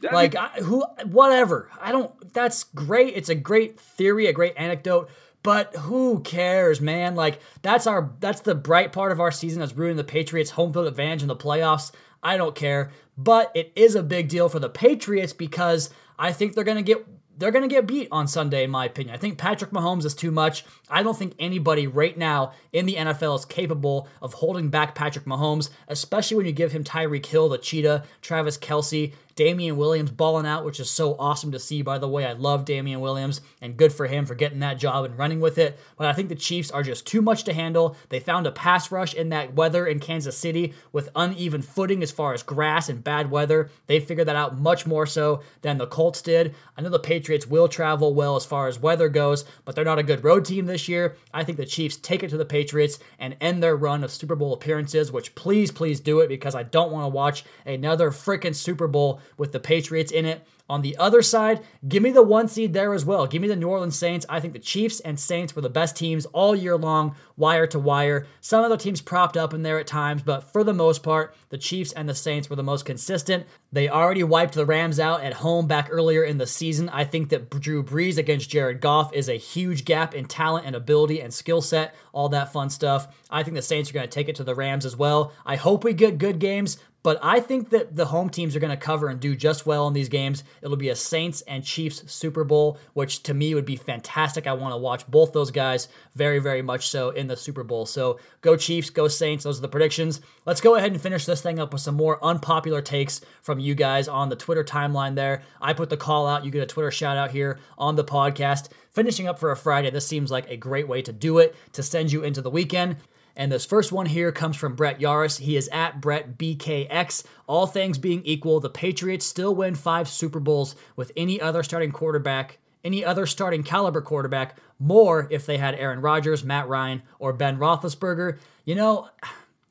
That- 0.00 0.12
Like 0.12 0.34
I, 0.36 0.48
who, 0.62 0.84
whatever. 1.04 1.70
I 1.80 1.92
don't. 1.92 2.10
That's 2.32 2.64
great. 2.64 3.14
It's 3.16 3.28
a 3.28 3.34
great 3.34 3.78
theory, 3.80 4.26
a 4.26 4.32
great 4.32 4.54
anecdote. 4.56 5.10
But 5.42 5.76
who 5.76 6.20
cares, 6.20 6.80
man? 6.80 7.14
Like 7.14 7.40
that's 7.62 7.86
our 7.86 8.12
that's 8.20 8.40
the 8.40 8.54
bright 8.54 8.92
part 8.92 9.12
of 9.12 9.20
our 9.20 9.30
season 9.30 9.60
that's 9.60 9.74
ruining 9.76 9.96
the 9.96 10.04
Patriots' 10.04 10.50
home 10.50 10.72
field 10.72 10.86
advantage 10.86 11.22
in 11.22 11.28
the 11.28 11.36
playoffs. 11.36 11.92
I 12.22 12.36
don't 12.36 12.54
care, 12.56 12.90
but 13.16 13.52
it 13.54 13.72
is 13.76 13.94
a 13.94 14.02
big 14.02 14.28
deal 14.28 14.48
for 14.48 14.58
the 14.58 14.68
Patriots 14.68 15.32
because 15.32 15.90
I 16.18 16.32
think 16.32 16.54
they're 16.54 16.64
gonna 16.64 16.82
get 16.82 17.06
they're 17.38 17.50
going 17.50 17.68
to 17.68 17.74
get 17.74 17.86
beat 17.86 18.08
on 18.10 18.26
Sunday, 18.26 18.64
in 18.64 18.70
my 18.70 18.86
opinion. 18.86 19.14
I 19.14 19.18
think 19.18 19.38
Patrick 19.38 19.70
Mahomes 19.70 20.04
is 20.04 20.14
too 20.14 20.30
much. 20.30 20.64
I 20.88 21.02
don't 21.02 21.16
think 21.16 21.34
anybody 21.38 21.86
right 21.86 22.16
now 22.16 22.52
in 22.72 22.86
the 22.86 22.94
NFL 22.94 23.38
is 23.38 23.44
capable 23.44 24.08
of 24.22 24.34
holding 24.34 24.70
back 24.70 24.94
Patrick 24.94 25.26
Mahomes, 25.26 25.70
especially 25.88 26.38
when 26.38 26.46
you 26.46 26.52
give 26.52 26.72
him 26.72 26.82
Tyreek 26.82 27.26
Hill, 27.26 27.48
the 27.48 27.58
cheetah, 27.58 28.04
Travis 28.22 28.56
Kelce, 28.56 29.12
Damien 29.36 29.76
Williams 29.76 30.10
balling 30.10 30.46
out, 30.46 30.64
which 30.64 30.80
is 30.80 30.88
so 30.88 31.14
awesome 31.18 31.52
to 31.52 31.58
see, 31.58 31.82
by 31.82 31.98
the 31.98 32.08
way. 32.08 32.24
I 32.24 32.32
love 32.32 32.64
Damien 32.64 33.00
Williams, 33.00 33.42
and 33.60 33.76
good 33.76 33.92
for 33.92 34.06
him 34.06 34.24
for 34.24 34.34
getting 34.34 34.60
that 34.60 34.78
job 34.78 35.04
and 35.04 35.18
running 35.18 35.40
with 35.40 35.58
it. 35.58 35.78
But 35.98 36.06
I 36.06 36.14
think 36.14 36.30
the 36.30 36.34
Chiefs 36.34 36.70
are 36.70 36.82
just 36.82 37.06
too 37.06 37.20
much 37.20 37.44
to 37.44 37.52
handle. 37.52 37.96
They 38.08 38.18
found 38.18 38.46
a 38.46 38.50
pass 38.50 38.90
rush 38.90 39.12
in 39.12 39.28
that 39.28 39.54
weather 39.54 39.86
in 39.86 40.00
Kansas 40.00 40.38
City 40.38 40.72
with 40.90 41.10
uneven 41.14 41.60
footing 41.60 42.02
as 42.02 42.10
far 42.10 42.32
as 42.32 42.42
grass 42.42 42.88
and 42.88 43.04
bad 43.04 43.30
weather. 43.30 43.68
They 43.88 44.00
figured 44.00 44.26
that 44.28 44.36
out 44.36 44.58
much 44.58 44.86
more 44.86 45.04
so 45.04 45.42
than 45.60 45.76
the 45.76 45.86
Colts 45.86 46.22
did. 46.22 46.54
I 46.74 46.80
know 46.80 46.88
the 46.88 46.98
Patriots 46.98 47.46
will 47.46 47.68
travel 47.68 48.14
well 48.14 48.36
as 48.36 48.46
far 48.46 48.68
as 48.68 48.80
weather 48.80 49.10
goes, 49.10 49.44
but 49.66 49.74
they're 49.74 49.84
not 49.84 49.98
a 49.98 50.02
good 50.02 50.24
road 50.24 50.46
team 50.46 50.64
this 50.64 50.88
year. 50.88 51.14
I 51.34 51.44
think 51.44 51.58
the 51.58 51.66
Chiefs 51.66 51.98
take 51.98 52.22
it 52.22 52.30
to 52.30 52.38
the 52.38 52.46
Patriots 52.46 52.98
and 53.18 53.36
end 53.42 53.62
their 53.62 53.76
run 53.76 54.02
of 54.02 54.10
Super 54.10 54.34
Bowl 54.34 54.54
appearances, 54.54 55.12
which 55.12 55.34
please, 55.34 55.70
please 55.70 56.00
do 56.00 56.20
it 56.20 56.28
because 56.28 56.54
I 56.54 56.62
don't 56.62 56.90
want 56.90 57.04
to 57.04 57.14
watch 57.14 57.44
another 57.66 58.10
freaking 58.10 58.54
Super 58.54 58.88
Bowl 58.88 59.20
with 59.36 59.52
the 59.52 59.60
Patriots 59.60 60.12
in 60.12 60.24
it. 60.24 60.46
On 60.68 60.82
the 60.82 60.96
other 60.96 61.22
side, 61.22 61.62
give 61.86 62.02
me 62.02 62.10
the 62.10 62.24
one 62.24 62.48
seed 62.48 62.72
there 62.72 62.92
as 62.92 63.04
well. 63.04 63.28
Give 63.28 63.40
me 63.40 63.46
the 63.46 63.54
New 63.54 63.68
Orleans 63.68 63.96
Saints. 63.96 64.26
I 64.28 64.40
think 64.40 64.52
the 64.52 64.58
Chiefs 64.58 64.98
and 64.98 65.18
Saints 65.18 65.54
were 65.54 65.62
the 65.62 65.70
best 65.70 65.94
teams 65.94 66.26
all 66.26 66.56
year 66.56 66.76
long, 66.76 67.14
wire 67.36 67.68
to 67.68 67.78
wire. 67.78 68.26
Some 68.40 68.64
other 68.64 68.76
teams 68.76 69.00
propped 69.00 69.36
up 69.36 69.54
in 69.54 69.62
there 69.62 69.78
at 69.78 69.86
times, 69.86 70.22
but 70.22 70.42
for 70.52 70.64
the 70.64 70.74
most 70.74 71.04
part, 71.04 71.36
the 71.50 71.58
Chiefs 71.58 71.92
and 71.92 72.08
the 72.08 72.16
Saints 72.16 72.50
were 72.50 72.56
the 72.56 72.64
most 72.64 72.84
consistent. 72.84 73.46
They 73.70 73.88
already 73.88 74.24
wiped 74.24 74.54
the 74.54 74.66
Rams 74.66 74.98
out 74.98 75.22
at 75.22 75.34
home 75.34 75.68
back 75.68 75.88
earlier 75.88 76.24
in 76.24 76.38
the 76.38 76.48
season. 76.48 76.88
I 76.88 77.04
think 77.04 77.28
that 77.28 77.48
Drew 77.48 77.84
Brees 77.84 78.18
against 78.18 78.50
Jared 78.50 78.80
Goff 78.80 79.14
is 79.14 79.28
a 79.28 79.34
huge 79.34 79.84
gap 79.84 80.16
in 80.16 80.24
talent 80.24 80.66
and 80.66 80.74
ability 80.74 81.20
and 81.20 81.32
skill 81.32 81.62
set, 81.62 81.94
all 82.12 82.28
that 82.30 82.52
fun 82.52 82.70
stuff. 82.70 83.06
I 83.30 83.44
think 83.44 83.54
the 83.54 83.62
Saints 83.62 83.90
are 83.90 83.94
going 83.94 84.08
to 84.08 84.12
take 84.12 84.28
it 84.28 84.34
to 84.36 84.44
the 84.44 84.54
Rams 84.56 84.84
as 84.84 84.96
well. 84.96 85.32
I 85.44 85.54
hope 85.54 85.84
we 85.84 85.92
get 85.92 86.18
good 86.18 86.40
games, 86.40 86.78
but 87.06 87.20
I 87.22 87.38
think 87.38 87.70
that 87.70 87.94
the 87.94 88.06
home 88.06 88.30
teams 88.30 88.56
are 88.56 88.58
going 88.58 88.76
to 88.76 88.76
cover 88.76 89.06
and 89.06 89.20
do 89.20 89.36
just 89.36 89.64
well 89.64 89.86
in 89.86 89.92
these 89.92 90.08
games. 90.08 90.42
It'll 90.60 90.76
be 90.76 90.88
a 90.88 90.96
Saints 90.96 91.40
and 91.42 91.62
Chiefs 91.62 92.02
Super 92.12 92.42
Bowl, 92.42 92.80
which 92.94 93.22
to 93.22 93.32
me 93.32 93.54
would 93.54 93.64
be 93.64 93.76
fantastic. 93.76 94.48
I 94.48 94.54
want 94.54 94.72
to 94.72 94.76
watch 94.76 95.06
both 95.06 95.32
those 95.32 95.52
guys 95.52 95.86
very, 96.16 96.40
very 96.40 96.62
much 96.62 96.88
so 96.88 97.10
in 97.10 97.28
the 97.28 97.36
Super 97.36 97.62
Bowl. 97.62 97.86
So 97.86 98.18
go 98.40 98.56
Chiefs, 98.56 98.90
go 98.90 99.06
Saints. 99.06 99.44
Those 99.44 99.58
are 99.58 99.62
the 99.62 99.68
predictions. 99.68 100.20
Let's 100.46 100.60
go 100.60 100.74
ahead 100.74 100.90
and 100.90 101.00
finish 101.00 101.26
this 101.26 101.42
thing 101.42 101.60
up 101.60 101.72
with 101.72 101.80
some 101.80 101.94
more 101.94 102.18
unpopular 102.24 102.82
takes 102.82 103.20
from 103.40 103.60
you 103.60 103.76
guys 103.76 104.08
on 104.08 104.28
the 104.28 104.34
Twitter 104.34 104.64
timeline 104.64 105.14
there. 105.14 105.42
I 105.62 105.74
put 105.74 105.90
the 105.90 105.96
call 105.96 106.26
out. 106.26 106.44
You 106.44 106.50
get 106.50 106.64
a 106.64 106.66
Twitter 106.66 106.90
shout 106.90 107.16
out 107.16 107.30
here 107.30 107.60
on 107.78 107.94
the 107.94 108.02
podcast. 108.02 108.70
Finishing 108.90 109.28
up 109.28 109.38
for 109.38 109.52
a 109.52 109.56
Friday, 109.56 109.90
this 109.90 110.08
seems 110.08 110.32
like 110.32 110.50
a 110.50 110.56
great 110.56 110.88
way 110.88 111.02
to 111.02 111.12
do 111.12 111.38
it 111.38 111.54
to 111.74 111.84
send 111.84 112.10
you 112.10 112.24
into 112.24 112.42
the 112.42 112.50
weekend. 112.50 112.96
And 113.36 113.52
this 113.52 113.66
first 113.66 113.92
one 113.92 114.06
here 114.06 114.32
comes 114.32 114.56
from 114.56 114.74
Brett 114.74 114.98
Yaris. 114.98 115.40
He 115.40 115.56
is 115.56 115.68
at 115.68 116.00
Brett 116.00 116.38
BKX. 116.38 117.24
All 117.46 117.66
things 117.66 117.98
being 117.98 118.22
equal, 118.24 118.60
the 118.60 118.70
Patriots 118.70 119.26
still 119.26 119.54
win 119.54 119.74
five 119.74 120.08
Super 120.08 120.40
Bowls 120.40 120.74
with 120.96 121.12
any 121.16 121.40
other 121.40 121.62
starting 121.62 121.92
quarterback, 121.92 122.58
any 122.82 123.04
other 123.04 123.26
starting 123.26 123.62
caliber 123.62 124.00
quarterback, 124.00 124.56
more 124.78 125.28
if 125.30 125.44
they 125.44 125.58
had 125.58 125.74
Aaron 125.74 126.00
Rodgers, 126.00 126.44
Matt 126.44 126.68
Ryan, 126.68 127.02
or 127.18 127.34
Ben 127.34 127.58
Roethlisberger. 127.58 128.38
You 128.64 128.74
know, 128.74 129.10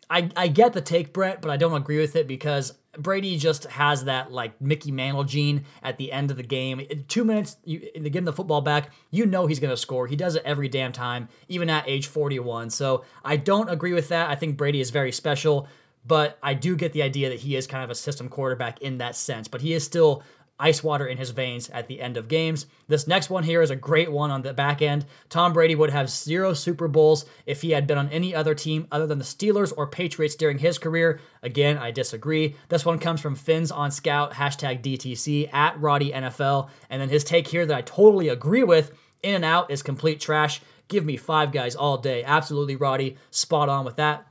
I, 0.10 0.30
I 0.36 0.48
get 0.48 0.74
the 0.74 0.82
take, 0.82 1.14
Brett, 1.14 1.42
but 1.42 1.50
I 1.52 1.58
don't 1.58 1.74
agree 1.74 2.00
with 2.00 2.16
it 2.16 2.28
because 2.28 2.74
Brady 2.98 3.38
just 3.38 3.66
has 3.66 4.06
that 4.06 4.32
like 4.32 4.60
Mickey 4.62 4.92
Mantle 4.92 5.24
gene 5.24 5.66
at 5.84 5.98
the 5.98 6.12
end 6.12 6.32
of 6.32 6.38
the 6.38 6.44
game. 6.44 6.82
Two 7.08 7.24
minutes, 7.24 7.58
you 7.64 7.80
to 7.80 8.10
give 8.10 8.22
him 8.22 8.26
the 8.26 8.34
football 8.34 8.62
back, 8.62 8.92
you 9.12 9.26
know 9.26 9.48
he's 9.48 9.60
to 9.60 9.78
score. 9.78 10.08
He 10.08 10.16
does 10.16 10.36
it 10.36 10.44
every 10.46 10.70
damn 10.70 10.92
time, 10.92 11.28
even 11.48 11.70
at 11.70 11.88
age 11.88 12.08
41. 12.08 12.70
So 12.70 13.04
I 13.24 13.38
don't 13.38 13.70
agree 13.70 13.94
with 13.94 14.10
that. 14.10 14.30
I 14.30 14.36
think 14.36 14.58
Brady 14.58 14.80
is 14.80 14.92
very 14.92 15.12
special, 15.12 15.68
but 16.06 16.38
I 16.42 16.54
do 16.54 16.76
get 16.76 16.94
the 16.94 17.02
idea 17.02 17.30
that 17.30 17.40
he 17.40 17.56
is 17.56 17.68
kind 17.68 17.84
of 17.84 17.90
a 17.90 17.96
system 17.96 18.30
quarterback 18.30 18.82
in 18.82 19.00
that 19.00 19.16
sense. 19.16 19.48
But 19.48 19.62
he 19.62 19.74
is 19.74 19.84
still 19.84 20.24
ice 20.60 20.84
water 20.84 21.06
in 21.06 21.18
his 21.18 21.32
veins 21.32 21.70
at 21.70 21.88
the 21.88 22.02
end 22.02 22.18
of 22.18 22.28
games. 22.28 22.66
This 22.88 23.08
next 23.08 23.30
one 23.30 23.44
here 23.44 23.62
is 23.62 23.72
a 23.72 23.76
great 23.76 24.12
one 24.12 24.32
on 24.32 24.42
the 24.42 24.54
back 24.54 24.82
end. 24.82 25.06
Tom 25.30 25.54
Brady 25.54 25.76
would 25.76 25.90
have 25.90 26.10
zero 26.10 26.54
Super 26.54 26.88
Bowls 26.88 27.26
if 27.46 27.62
he 27.62 27.72
had 27.72 27.88
been 27.88 27.98
on 27.98 28.10
any 28.10 28.34
other 28.34 28.56
team 28.56 28.88
other 28.92 29.08
than 29.08 29.18
the 29.18 29.26
Steelers 29.26 29.74
or 29.76 29.88
Patriots 29.88 30.36
during 30.36 30.58
his 30.58 30.78
career. 30.78 31.20
Again, 31.44 31.78
I 31.78 31.92
disagree. 31.92 32.56
This 32.70 32.86
one 32.86 33.00
comes 33.00 33.22
from 33.22 33.36
Fins 33.36 33.72
on 33.72 33.92
Scout, 33.92 34.34
hashtag 34.34 34.82
DTC, 34.82 35.54
at 35.54 35.80
Roddy 35.80 36.12
NFL. 36.12 36.70
And 36.90 37.02
then 37.02 37.10
his 37.10 37.24
take 37.24 37.48
here 37.48 37.66
that 37.66 37.78
I 37.78 37.82
totally 37.82 38.30
agree 38.30 38.64
with 38.64 38.92
In-N-Out 39.24 39.72
is 39.72 39.84
complete 39.84 40.20
trash. 40.20 40.62
Give 40.88 41.04
me 41.04 41.18
five 41.18 41.52
guys 41.52 41.76
all 41.76 41.98
day. 41.98 42.24
Absolutely, 42.24 42.76
Roddy. 42.76 43.18
Spot 43.32 43.70
on 43.70 43.86
with 43.86 43.96
that. 43.96 44.28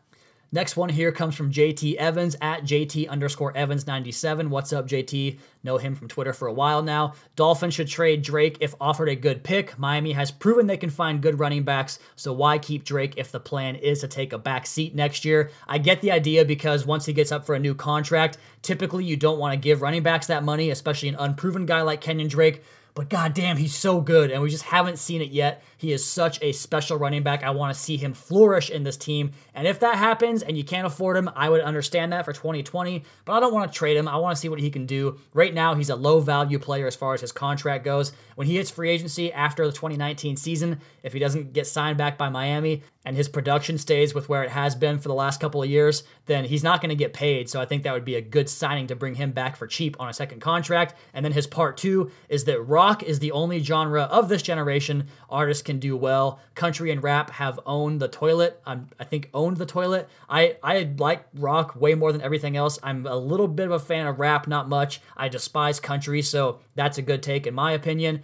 Next 0.55 0.77
one 0.77 0.89
here 0.89 1.11
comes 1.11 1.35
from 1.35 1.51
JT 1.51 1.97
Evans 1.97 2.37
at 2.41 2.63
JT 2.63 3.09
underscore 3.09 3.57
Evans 3.57 3.89
97. 3.89 4.51
What's 4.51 4.73
up, 4.73 4.87
JT? 4.87 5.41
Know 5.65 5.79
him 5.79 5.97
from 5.97 6.07
Twitter 6.07 6.33
for 6.33 6.47
a 6.47 6.53
while 6.53 6.81
now. 6.81 7.15
Dolphins 7.35 7.75
should 7.75 7.89
trade 7.89 8.23
Drake 8.23 8.59
if 8.61 8.77
offered 8.81 9.09
a 9.09 9.17
good 9.17 9.43
pick. 9.43 9.77
Miami 9.81 10.13
has 10.13 10.31
proven 10.31 10.69
they 10.69 10.77
can 10.77 10.91
find 10.91 11.21
good 11.21 11.41
running 11.41 11.65
backs, 11.65 11.99
so 12.15 12.33
why 12.33 12.59
keep 12.59 12.85
Drake 12.85 13.15
if 13.17 13.33
the 13.33 13.41
plan 13.41 13.75
is 13.75 13.99
to 14.03 14.07
take 14.07 14.33
a 14.33 14.39
back 14.39 14.65
seat 14.65 14.95
next 14.95 15.25
year? 15.25 15.51
I 15.67 15.79
get 15.79 16.01
the 16.03 16.13
idea 16.13 16.45
because 16.45 16.87
once 16.87 17.05
he 17.05 17.13
gets 17.13 17.33
up 17.33 17.45
for 17.45 17.57
a 17.57 17.59
new 17.59 17.75
contract, 17.75 18.39
typically 18.63 19.05
you 19.05 19.17
don't 19.17 19.41
want 19.41 19.55
to 19.55 19.59
give 19.59 19.83
running 19.83 20.05
backs 20.05 20.29
that 20.29 20.45
money, 20.45 20.71
especially 20.71 21.09
an 21.09 21.17
unproven 21.17 21.67
guy 21.67 21.83
like 21.83 22.01
Kenyon 22.01 22.29
Drake. 22.29 22.63
But 22.95 23.11
goddamn, 23.11 23.57
he's 23.57 23.75
so 23.75 24.01
good, 24.01 24.31
and 24.31 24.41
we 24.41 24.49
just 24.49 24.63
haven't 24.63 25.01
seen 25.01 25.21
it 25.21 25.31
yet. 25.31 25.65
He 25.77 25.93
is 25.93 26.05
such 26.05 26.41
a 26.41 26.53
special 26.53 26.97
running 26.97 27.25
back. 27.25 27.43
I 27.43 27.51
want 27.51 27.75
to 27.75 27.81
see 27.81 27.97
him 27.97 28.15
flourish 28.15 28.71
in 28.71 28.85
this 28.85 28.97
team. 28.97 29.33
And 29.53 29.67
if 29.67 29.81
that 29.81 29.97
happens 29.97 30.45
and 30.45 30.57
you 30.57 30.63
can't 30.63 30.87
afford 30.87 31.17
him, 31.17 31.29
I 31.35 31.49
would 31.49 31.61
understand 31.61 32.13
that 32.13 32.25
for 32.25 32.33
2020, 32.33 33.03
but 33.25 33.33
I 33.33 33.41
don't 33.41 33.53
want 33.53 33.71
to 33.71 33.77
trade 33.77 33.97
him. 33.97 34.07
I 34.07 34.17
want 34.17 34.37
to 34.37 34.41
see 34.41 34.49
what 34.49 34.61
he 34.61 34.71
can 34.71 34.87
do. 34.87 35.19
Right 35.33 35.53
now, 35.53 35.75
he's 35.75 35.91
a 35.91 35.97
low 35.97 36.21
value 36.21 36.61
player 36.61 36.87
as 36.87 36.95
far 36.95 37.15
as 37.15 37.21
his 37.21 37.33
contract 37.33 37.85
goes. 37.85 38.13
When 38.37 38.47
he 38.47 38.57
hits 38.57 38.71
free 38.71 38.91
agency 38.91 39.33
after 39.33 39.67
the 39.67 39.73
2019 39.73 40.37
season, 40.37 40.81
if 41.03 41.13
he 41.13 41.19
doesn't 41.19 41.53
get 41.53 41.67
signed 41.67 41.99
back 41.99 42.17
by 42.17 42.29
Miami 42.29 42.85
and 43.05 43.17
his 43.17 43.29
production 43.29 43.77
stays 43.77 44.15
with 44.15 44.29
where 44.29 44.45
it 44.45 44.51
has 44.51 44.77
been 44.77 44.99
for 45.01 45.09
the 45.09 45.15
last 45.15 45.41
couple 45.41 45.63
of 45.63 45.69
years, 45.69 46.05
then 46.27 46.45
he's 46.45 46.63
not 46.65 46.81
going 46.81 46.91
to 46.91 46.95
get 46.95 47.13
paid. 47.13 47.49
So 47.49 47.61
I 47.61 47.67
think 47.67 47.83
that 47.83 47.93
would 47.93 48.05
be 48.05 48.17
a 48.17 48.21
good 48.21 48.49
signing 48.49 48.87
to 48.89 48.97
bring 48.97 49.15
him 49.15 49.33
back 49.33 49.57
for 49.57 49.67
cheap 49.67 49.97
on 50.01 50.09
a 50.09 50.13
second 50.13 50.41
contract. 50.41 50.95
And 51.13 51.25
then 51.25 51.33
his 51.33 51.47
part 51.47 51.77
two 51.77 52.11
is 52.29 52.45
that 52.45 52.61
rock 52.63 53.03
is 53.03 53.19
the 53.19 53.33
only 53.33 53.61
genre 53.61 54.03
of 54.03 54.29
this 54.29 54.43
generation 54.43 55.09
artists 55.29 55.63
can 55.63 55.79
do 55.79 55.97
well. 55.97 56.41
Country 56.55 56.91
and 56.91 57.03
rap 57.03 57.31
have 57.31 57.61
owned 57.67 58.01
the 58.01 58.09
toilet. 58.09 58.61
I'm, 58.67 58.89
I 58.99 59.05
think 59.05 59.31
owned 59.35 59.59
the 59.59 59.67
toilet. 59.67 60.09
I, 60.29 60.57
I 60.63 60.91
like 60.99 61.27
rock 61.35 61.77
way 61.77 61.95
more 61.95 62.13
than 62.13 62.23
everything 62.23 62.57
else. 62.57 62.79
I'm 62.83 63.07
a 63.07 63.17
little 63.17 63.49
bit 63.49 63.67
of 63.67 63.73
a 63.73 63.79
fan 63.79 64.07
of 64.07 64.19
rap, 64.19 64.47
not 64.47 64.69
much. 64.69 65.01
I 65.17 65.29
despise 65.29 65.81
country, 65.81 66.23
so 66.23 66.61
that's 66.75 66.99
a 66.99 67.03
good 67.03 67.23
take 67.23 67.47
in 67.47 67.55
my 67.55 67.73
opinion. 67.73 68.23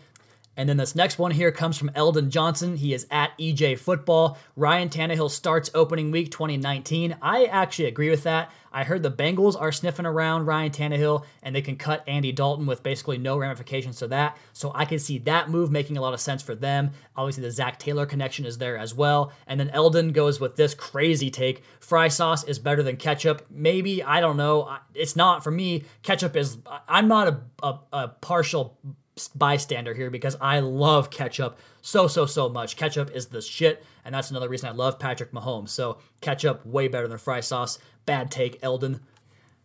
And 0.57 0.69
then 0.69 0.77
this 0.77 0.95
next 0.95 1.19
one 1.19 1.31
here 1.31 1.53
comes 1.53 1.79
from 1.79 1.91
Eldon 1.95 2.31
Johnson. 2.31 2.77
He 2.77 2.93
is 2.93 3.07
at 3.11 3.37
EJ 3.39 3.79
Football. 3.79 4.37
Ryan 4.57 4.89
Tannehill 4.89 5.31
starts 5.31 5.71
opening 5.75 6.11
week 6.11 6.31
2019. 6.31 7.17
I 7.23 7.45
actually 7.45 7.87
agree 7.87 8.11
with 8.11 8.25
that. 8.25 8.51
I 8.73 8.85
heard 8.85 9.03
the 9.03 9.11
Bengals 9.11 9.61
are 9.61 9.73
sniffing 9.73 10.07
around 10.07 10.47
Ryan 10.47 10.71
Tannehill 10.71 11.25
and 11.43 11.55
they 11.55 11.63
can 11.63 11.77
cut 11.77 12.05
Andy 12.07 12.31
Dalton 12.33 12.67
with 12.67 12.83
basically 12.83 13.19
no 13.19 13.37
ramifications 13.39 13.99
to 13.99 14.09
that. 14.09 14.37
So 14.53 14.71
I 14.75 14.85
can 14.85 14.99
see 14.99 15.19
that 15.19 15.51
move 15.51 15.71
making 15.71 15.97
a 15.97 16.01
lot 16.01 16.15
of 16.15 16.21
sense 16.21 16.43
for 16.43 16.55
them. 16.55 16.91
Obviously, 17.17 17.43
the 17.43 17.51
Zac 17.51 17.79
Taylor 17.79 18.07
connection 18.07 18.45
is 18.45 18.59
there 18.59 18.77
as 18.77 18.95
well. 18.95 19.33
And 19.47 19.59
then 19.59 19.71
Eldon 19.71 20.13
goes 20.13 20.41
with 20.41 20.57
this 20.57 20.75
crazy 20.75 21.31
take 21.31 21.63
fry 21.81 22.09
sauce 22.09 22.45
is 22.45 22.59
better 22.59 22.83
than 22.83 22.97
ketchup. 22.97 23.47
Maybe, 23.51 24.03
I 24.03 24.21
don't 24.21 24.37
know. 24.37 24.77
It's 24.95 25.17
not 25.17 25.43
for 25.43 25.51
me. 25.51 25.85
Ketchup 26.03 26.37
is, 26.37 26.59
I'm 26.89 27.09
not 27.09 27.29
a, 27.29 27.41
a, 27.67 27.79
a 27.93 28.09
partial 28.09 28.79
bystander 29.29 29.95
here 29.95 30.11
because 30.11 30.37
I 30.41 30.61
love 30.61 31.11
ketchup 31.11 31.59
so, 31.83 32.07
so, 32.07 32.27
so 32.27 32.49
much. 32.49 32.77
Ketchup 32.77 33.11
is 33.15 33.27
the 33.27 33.41
shit, 33.41 33.85
and 34.05 34.15
that's 34.15 34.31
another 34.31 34.49
reason 34.49 34.69
I 34.69 34.73
love 34.73 34.99
Patrick 34.99 35.33
Mahomes. 35.33 35.71
So, 35.71 35.99
ketchup 36.21 36.65
way 36.67 36.89
better 36.89 37.09
than 37.09 37.19
fry 37.19 37.41
sauce. 37.41 37.79
Bad 38.07 38.31
take, 38.31 38.59
Eldon. 38.63 39.01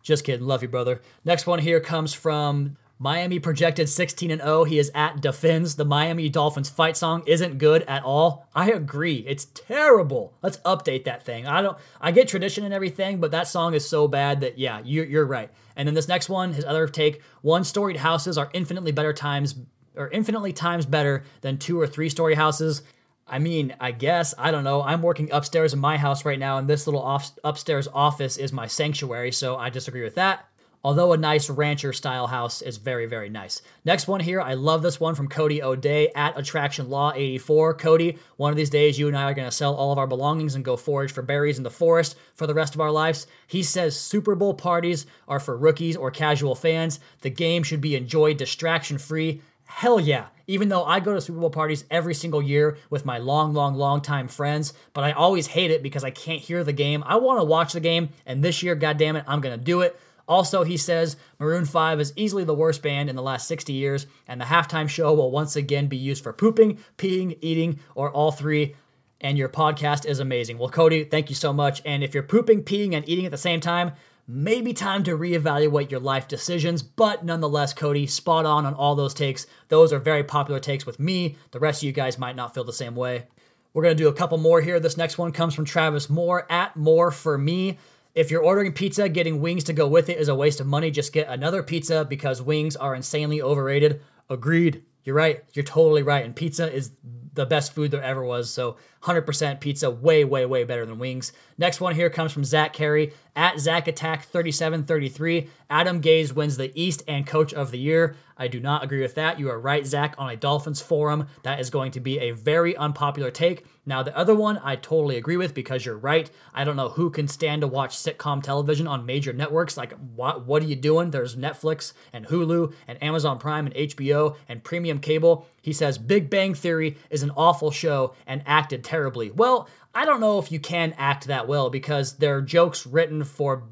Just 0.02 0.24
kidding. 0.24 0.46
Love 0.46 0.62
you, 0.62 0.68
brother. 0.68 1.00
Next 1.24 1.46
one 1.46 1.58
here 1.58 1.80
comes 1.80 2.14
from 2.14 2.76
Miami 2.98 3.38
projected 3.38 3.90
16 3.90 4.30
and 4.30 4.40
0. 4.40 4.64
He 4.64 4.78
is 4.78 4.90
at 4.94 5.20
Defends. 5.20 5.76
The 5.76 5.84
Miami 5.84 6.30
Dolphins 6.30 6.70
fight 6.70 6.96
song 6.96 7.22
isn't 7.26 7.58
good 7.58 7.82
at 7.82 8.02
all. 8.02 8.48
I 8.54 8.70
agree. 8.70 9.16
It's 9.26 9.44
terrible. 9.44 10.32
Let's 10.42 10.56
update 10.58 11.04
that 11.04 11.24
thing. 11.24 11.46
I 11.46 11.60
don't 11.60 11.76
I 12.00 12.10
get 12.12 12.28
tradition 12.28 12.64
and 12.64 12.72
everything, 12.72 13.20
but 13.20 13.32
that 13.32 13.48
song 13.48 13.74
is 13.74 13.86
so 13.86 14.08
bad 14.08 14.40
that 14.40 14.58
yeah, 14.58 14.80
you're, 14.82 15.04
you're 15.04 15.26
right. 15.26 15.50
And 15.76 15.86
then 15.86 15.94
this 15.94 16.08
next 16.08 16.30
one, 16.30 16.54
his 16.54 16.64
other 16.64 16.88
take, 16.88 17.20
one-storied 17.42 17.98
houses 17.98 18.38
are 18.38 18.50
infinitely 18.54 18.92
better 18.92 19.12
times 19.12 19.56
or 19.94 20.08
infinitely 20.08 20.54
times 20.54 20.86
better 20.86 21.24
than 21.42 21.58
two 21.58 21.78
or 21.78 21.86
three-story 21.86 22.34
houses. 22.34 22.82
I 23.28 23.38
mean, 23.38 23.74
I 23.80 23.90
guess, 23.92 24.34
I 24.38 24.50
don't 24.50 24.64
know. 24.64 24.82
I'm 24.82 25.02
working 25.02 25.30
upstairs 25.32 25.74
in 25.74 25.80
my 25.80 25.96
house 25.96 26.24
right 26.24 26.38
now, 26.38 26.58
and 26.58 26.68
this 26.68 26.86
little 26.86 27.02
off- 27.02 27.32
upstairs 27.42 27.88
office 27.92 28.36
is 28.36 28.52
my 28.52 28.66
sanctuary, 28.66 29.32
so 29.32 29.56
I 29.56 29.68
disagree 29.68 30.04
with 30.04 30.14
that 30.14 30.46
although 30.86 31.12
a 31.12 31.16
nice 31.16 31.50
rancher 31.50 31.92
style 31.92 32.28
house 32.28 32.62
is 32.62 32.76
very, 32.76 33.06
very 33.06 33.28
nice. 33.28 33.60
Next 33.84 34.06
one 34.06 34.20
here, 34.20 34.40
I 34.40 34.54
love 34.54 34.82
this 34.82 35.00
one 35.00 35.16
from 35.16 35.26
Cody 35.26 35.60
O'Day 35.60 36.12
at 36.14 36.38
Attraction 36.38 36.88
Law 36.88 37.12
84. 37.12 37.74
Cody, 37.74 38.18
one 38.36 38.52
of 38.52 38.56
these 38.56 38.70
days 38.70 38.96
you 38.96 39.08
and 39.08 39.18
I 39.18 39.24
are 39.24 39.34
going 39.34 39.48
to 39.48 39.56
sell 39.56 39.74
all 39.74 39.90
of 39.90 39.98
our 39.98 40.06
belongings 40.06 40.54
and 40.54 40.64
go 40.64 40.76
forage 40.76 41.10
for 41.10 41.22
berries 41.22 41.58
in 41.58 41.64
the 41.64 41.72
forest 41.72 42.14
for 42.36 42.46
the 42.46 42.54
rest 42.54 42.76
of 42.76 42.80
our 42.80 42.92
lives. 42.92 43.26
He 43.48 43.64
says 43.64 43.98
Super 43.98 44.36
Bowl 44.36 44.54
parties 44.54 45.06
are 45.26 45.40
for 45.40 45.56
rookies 45.56 45.96
or 45.96 46.12
casual 46.12 46.54
fans. 46.54 47.00
The 47.22 47.30
game 47.30 47.64
should 47.64 47.80
be 47.80 47.96
enjoyed 47.96 48.36
distraction 48.36 48.96
free. 48.96 49.42
Hell 49.64 49.98
yeah. 49.98 50.26
Even 50.46 50.68
though 50.68 50.84
I 50.84 51.00
go 51.00 51.14
to 51.14 51.20
Super 51.20 51.40
Bowl 51.40 51.50
parties 51.50 51.84
every 51.90 52.14
single 52.14 52.40
year 52.40 52.78
with 52.90 53.04
my 53.04 53.18
long, 53.18 53.52
long, 53.52 53.74
long 53.74 54.00
time 54.00 54.28
friends, 54.28 54.72
but 54.92 55.02
I 55.02 55.10
always 55.10 55.48
hate 55.48 55.72
it 55.72 55.82
because 55.82 56.04
I 56.04 56.10
can't 56.10 56.40
hear 56.40 56.62
the 56.62 56.72
game. 56.72 57.02
I 57.04 57.16
want 57.16 57.40
to 57.40 57.44
watch 57.44 57.72
the 57.72 57.80
game, 57.80 58.10
and 58.24 58.44
this 58.44 58.62
year, 58.62 58.76
goddamn 58.76 59.16
it, 59.16 59.24
I'm 59.26 59.40
going 59.40 59.58
to 59.58 59.64
do 59.64 59.80
it. 59.80 59.98
Also, 60.28 60.64
he 60.64 60.76
says 60.76 61.16
Maroon 61.38 61.64
5 61.64 62.00
is 62.00 62.12
easily 62.16 62.44
the 62.44 62.54
worst 62.54 62.82
band 62.82 63.08
in 63.08 63.16
the 63.16 63.22
last 63.22 63.46
60 63.46 63.72
years, 63.72 64.06
and 64.26 64.40
the 64.40 64.44
halftime 64.46 64.88
show 64.88 65.14
will 65.14 65.30
once 65.30 65.56
again 65.56 65.86
be 65.86 65.96
used 65.96 66.22
for 66.22 66.32
pooping, 66.32 66.78
peeing, 66.98 67.38
eating, 67.40 67.78
or 67.94 68.10
all 68.10 68.32
three. 68.32 68.74
And 69.20 69.38
your 69.38 69.48
podcast 69.48 70.04
is 70.04 70.20
amazing. 70.20 70.58
Well, 70.58 70.68
Cody, 70.68 71.04
thank 71.04 71.30
you 71.30 71.34
so 71.34 71.52
much. 71.52 71.80
And 71.84 72.04
if 72.04 72.12
you're 72.12 72.22
pooping, 72.22 72.64
peeing, 72.64 72.94
and 72.94 73.08
eating 73.08 73.24
at 73.24 73.30
the 73.30 73.38
same 73.38 73.60
time, 73.60 73.92
maybe 74.28 74.74
time 74.74 75.04
to 75.04 75.16
reevaluate 75.16 75.90
your 75.90 76.00
life 76.00 76.28
decisions. 76.28 76.82
But 76.82 77.24
nonetheless, 77.24 77.72
Cody, 77.72 78.06
spot 78.06 78.44
on 78.44 78.66
on 78.66 78.74
all 78.74 78.94
those 78.94 79.14
takes. 79.14 79.46
Those 79.68 79.92
are 79.92 79.98
very 79.98 80.24
popular 80.24 80.60
takes 80.60 80.84
with 80.84 81.00
me. 81.00 81.36
The 81.52 81.60
rest 81.60 81.82
of 81.82 81.86
you 81.86 81.92
guys 81.92 82.18
might 82.18 82.36
not 82.36 82.52
feel 82.52 82.64
the 82.64 82.72
same 82.72 82.94
way. 82.94 83.26
We're 83.72 83.82
going 83.82 83.96
to 83.96 84.02
do 84.02 84.08
a 84.08 84.14
couple 84.14 84.38
more 84.38 84.60
here. 84.60 84.80
This 84.80 84.96
next 84.96 85.18
one 85.18 85.32
comes 85.32 85.54
from 85.54 85.66
Travis 85.66 86.08
Moore 86.08 86.50
at 86.50 86.76
More 86.76 87.10
for 87.10 87.36
Me. 87.36 87.78
If 88.16 88.30
you're 88.30 88.42
ordering 88.42 88.72
pizza, 88.72 89.10
getting 89.10 89.42
wings 89.42 89.64
to 89.64 89.74
go 89.74 89.86
with 89.86 90.08
it 90.08 90.16
is 90.16 90.28
a 90.28 90.34
waste 90.34 90.58
of 90.58 90.66
money. 90.66 90.90
Just 90.90 91.12
get 91.12 91.28
another 91.28 91.62
pizza 91.62 92.02
because 92.02 92.40
wings 92.40 92.74
are 92.74 92.94
insanely 92.94 93.42
overrated. 93.42 94.00
Agreed. 94.30 94.82
You're 95.04 95.14
right. 95.14 95.44
You're 95.52 95.66
totally 95.66 96.02
right. 96.02 96.24
And 96.24 96.34
pizza 96.34 96.72
is 96.72 96.92
the 97.34 97.44
best 97.44 97.74
food 97.74 97.90
there 97.90 98.02
ever 98.02 98.24
was. 98.24 98.50
So 98.50 98.78
100% 99.06 99.60
pizza, 99.60 99.90
way, 99.90 100.24
way, 100.24 100.44
way 100.44 100.64
better 100.64 100.84
than 100.84 100.98
wings. 100.98 101.32
Next 101.58 101.80
one 101.80 101.94
here 101.94 102.10
comes 102.10 102.32
from 102.32 102.44
Zach 102.44 102.72
Carey 102.72 103.12
at 103.36 103.60
Zach 103.60 103.86
Attack 103.86 104.24
3733. 104.24 105.48
Adam 105.70 106.02
Gase 106.02 106.32
wins 106.32 106.56
the 106.56 106.72
East 106.74 107.02
and 107.06 107.26
Coach 107.26 107.54
of 107.54 107.70
the 107.70 107.78
Year. 107.78 108.16
I 108.38 108.48
do 108.48 108.60
not 108.60 108.84
agree 108.84 109.00
with 109.00 109.14
that. 109.14 109.38
You 109.38 109.48
are 109.48 109.58
right, 109.58 109.86
Zach, 109.86 110.14
on 110.18 110.28
a 110.28 110.36
Dolphins 110.36 110.82
forum. 110.82 111.28
That 111.42 111.58
is 111.60 111.70
going 111.70 111.92
to 111.92 112.00
be 112.00 112.18
a 112.18 112.32
very 112.32 112.76
unpopular 112.76 113.30
take. 113.30 113.64
Now, 113.86 114.02
the 114.02 114.16
other 114.16 114.34
one 114.34 114.60
I 114.62 114.76
totally 114.76 115.16
agree 115.16 115.38
with 115.38 115.54
because 115.54 115.86
you're 115.86 115.96
right. 115.96 116.30
I 116.52 116.64
don't 116.64 116.76
know 116.76 116.90
who 116.90 117.08
can 117.08 117.28
stand 117.28 117.62
to 117.62 117.66
watch 117.66 117.96
sitcom 117.96 118.42
television 118.42 118.86
on 118.86 119.06
major 119.06 119.32
networks. 119.32 119.76
Like, 119.76 119.94
what, 120.14 120.44
what 120.44 120.62
are 120.62 120.66
you 120.66 120.76
doing? 120.76 121.10
There's 121.10 121.36
Netflix 121.36 121.94
and 122.12 122.26
Hulu 122.26 122.74
and 122.88 123.02
Amazon 123.02 123.38
Prime 123.38 123.66
and 123.66 123.74
HBO 123.74 124.36
and 124.48 124.62
premium 124.62 124.98
cable. 124.98 125.46
He 125.62 125.72
says 125.72 125.96
Big 125.98 126.28
Bang 126.28 126.54
Theory 126.54 126.96
is 127.10 127.22
an 127.22 127.32
awful 127.36 127.70
show 127.70 128.14
and 128.26 128.42
acted 128.44 128.84
terribly. 128.84 128.95
Well, 129.30 129.68
I 129.94 130.04
don't 130.04 130.20
know 130.20 130.38
if 130.38 130.52
you 130.52 130.60
can 130.60 130.94
act 130.98 131.26
that 131.26 131.48
well 131.48 131.70
because 131.70 132.16
there 132.16 132.36
are 132.36 132.42
jokes 132.42 132.86
written 132.86 133.24
for 133.24 133.64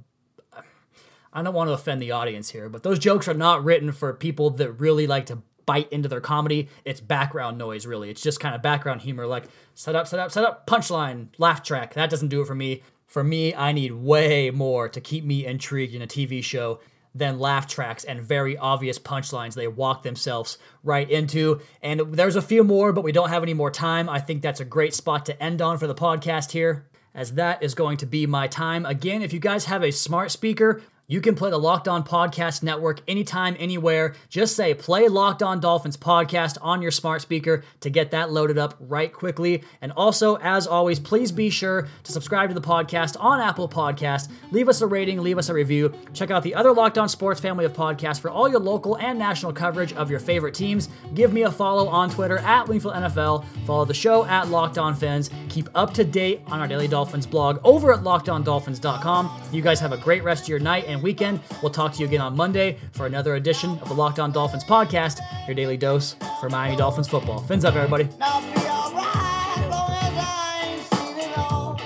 I 1.36 1.42
don't 1.42 1.54
want 1.54 1.68
to 1.68 1.74
offend 1.74 2.00
the 2.00 2.12
audience 2.12 2.50
here, 2.50 2.68
but 2.68 2.84
those 2.84 3.00
jokes 3.00 3.26
are 3.26 3.34
not 3.34 3.64
written 3.64 3.90
for 3.90 4.14
people 4.14 4.50
that 4.50 4.70
really 4.72 5.08
like 5.08 5.26
to 5.26 5.42
bite 5.66 5.92
into 5.92 6.08
their 6.08 6.20
comedy. 6.20 6.68
It's 6.84 7.00
background 7.00 7.58
noise, 7.58 7.86
really. 7.86 8.08
It's 8.08 8.22
just 8.22 8.38
kind 8.38 8.54
of 8.54 8.62
background 8.62 9.02
humor, 9.02 9.26
like 9.26 9.44
set 9.74 9.96
up, 9.96 10.06
set 10.06 10.20
up, 10.20 10.30
set 10.30 10.44
up, 10.44 10.66
punchline, 10.66 11.28
laugh 11.38 11.62
track. 11.62 11.94
That 11.94 12.08
doesn't 12.08 12.28
do 12.28 12.40
it 12.40 12.46
for 12.46 12.54
me. 12.54 12.82
For 13.06 13.24
me, 13.24 13.54
I 13.54 13.72
need 13.72 13.92
way 13.92 14.50
more 14.50 14.88
to 14.88 15.00
keep 15.00 15.24
me 15.24 15.44
intrigued 15.44 15.94
in 15.94 16.02
a 16.02 16.06
TV 16.06 16.42
show 16.42 16.80
than 17.14 17.38
laugh 17.38 17.66
tracks 17.66 18.04
and 18.04 18.20
very 18.20 18.56
obvious 18.56 18.98
punchlines 18.98 19.54
they 19.54 19.68
walk 19.68 20.02
themselves 20.02 20.58
right 20.82 21.08
into. 21.08 21.60
And 21.82 22.00
there's 22.00 22.36
a 22.36 22.42
few 22.42 22.64
more, 22.64 22.92
but 22.92 23.04
we 23.04 23.12
don't 23.12 23.28
have 23.28 23.42
any 23.42 23.54
more 23.54 23.70
time. 23.70 24.08
I 24.08 24.20
think 24.20 24.42
that's 24.42 24.60
a 24.60 24.64
great 24.64 24.94
spot 24.94 25.26
to 25.26 25.42
end 25.42 25.62
on 25.62 25.78
for 25.78 25.86
the 25.86 25.94
podcast 25.94 26.50
here 26.50 26.86
as 27.14 27.34
that 27.34 27.62
is 27.62 27.74
going 27.74 27.96
to 27.98 28.06
be 28.06 28.26
my 28.26 28.48
time. 28.48 28.84
Again, 28.84 29.22
if 29.22 29.32
you 29.32 29.38
guys 29.38 29.66
have 29.66 29.84
a 29.84 29.92
smart 29.92 30.30
speaker 30.30 30.82
you 31.06 31.20
can 31.20 31.34
play 31.34 31.50
the 31.50 31.58
Locked 31.58 31.86
On 31.86 32.02
Podcast 32.02 32.62
Network 32.62 33.02
anytime, 33.06 33.56
anywhere. 33.58 34.14
Just 34.30 34.56
say 34.56 34.72
play 34.72 35.06
Locked 35.08 35.42
On 35.42 35.60
Dolphins 35.60 35.98
podcast 35.98 36.56
on 36.62 36.80
your 36.80 36.90
smart 36.90 37.20
speaker 37.20 37.62
to 37.80 37.90
get 37.90 38.10
that 38.12 38.32
loaded 38.32 38.56
up 38.56 38.74
right 38.80 39.12
quickly. 39.12 39.62
And 39.82 39.92
also, 39.92 40.36
as 40.36 40.66
always, 40.66 40.98
please 40.98 41.30
be 41.30 41.50
sure 41.50 41.88
to 42.04 42.12
subscribe 42.12 42.48
to 42.48 42.54
the 42.54 42.60
podcast 42.60 43.16
on 43.20 43.40
Apple 43.40 43.68
Podcast. 43.68 44.30
Leave 44.50 44.68
us 44.68 44.80
a 44.80 44.86
rating, 44.86 45.20
leave 45.20 45.36
us 45.36 45.50
a 45.50 45.54
review. 45.54 45.92
Check 46.14 46.30
out 46.30 46.42
the 46.42 46.54
other 46.54 46.72
Locked 46.72 46.96
On 46.96 47.08
Sports 47.08 47.38
family 47.38 47.66
of 47.66 47.74
podcasts 47.74 48.18
for 48.18 48.30
all 48.30 48.48
your 48.48 48.60
local 48.60 48.96
and 48.96 49.18
national 49.18 49.52
coverage 49.52 49.92
of 49.92 50.10
your 50.10 50.20
favorite 50.20 50.54
teams. 50.54 50.88
Give 51.12 51.34
me 51.34 51.42
a 51.42 51.50
follow 51.50 51.86
on 51.86 52.08
Twitter 52.08 52.38
at 52.38 52.66
Wingfield 52.66 52.94
NFL. 52.94 53.44
Follow 53.66 53.84
the 53.84 53.92
show 53.92 54.24
at 54.24 54.48
Locked 54.48 54.78
On 54.78 54.94
Fins. 54.94 55.28
Keep 55.50 55.68
up 55.74 55.92
to 55.94 56.04
date 56.04 56.40
on 56.46 56.60
our 56.60 56.66
Daily 56.66 56.88
Dolphins 56.88 57.26
blog 57.26 57.60
over 57.62 57.92
at 57.92 58.00
LockedOnDolphins.com. 58.00 59.42
You 59.52 59.60
guys 59.60 59.80
have 59.80 59.92
a 59.92 59.98
great 59.98 60.24
rest 60.24 60.44
of 60.44 60.48
your 60.48 60.58
night 60.58 60.86
and 60.86 61.02
weekend. 61.04 61.38
We'll 61.62 61.70
talk 61.70 61.92
to 61.92 62.00
you 62.00 62.06
again 62.06 62.20
on 62.20 62.36
Monday 62.36 62.78
for 62.92 63.06
another 63.06 63.36
edition 63.36 63.78
of 63.78 63.88
the 63.88 63.94
Locked 63.94 64.18
On 64.18 64.32
Dolphins 64.32 64.64
podcast, 64.64 65.20
your 65.46 65.54
daily 65.54 65.76
dose 65.76 66.16
for 66.40 66.50
Miami 66.50 66.76
Dolphins 66.76 67.06
football. 67.06 67.38
Fins 67.38 67.64
up, 67.64 67.76
everybody. 67.76 68.08
Now 68.18 68.40
be 68.40 68.66
all 68.66 68.92
right, 68.92 69.66
long 69.70 69.90
as 69.92 70.14
I 70.16 70.62
ain't 70.64 70.82
seen 70.82 71.30
it 71.30 71.38
all. 71.38 71.80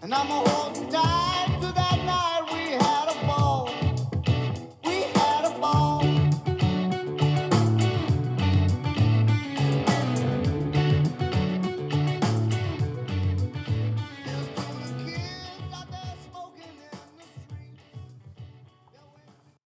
And 0.00 0.14
I'm. 0.14 0.51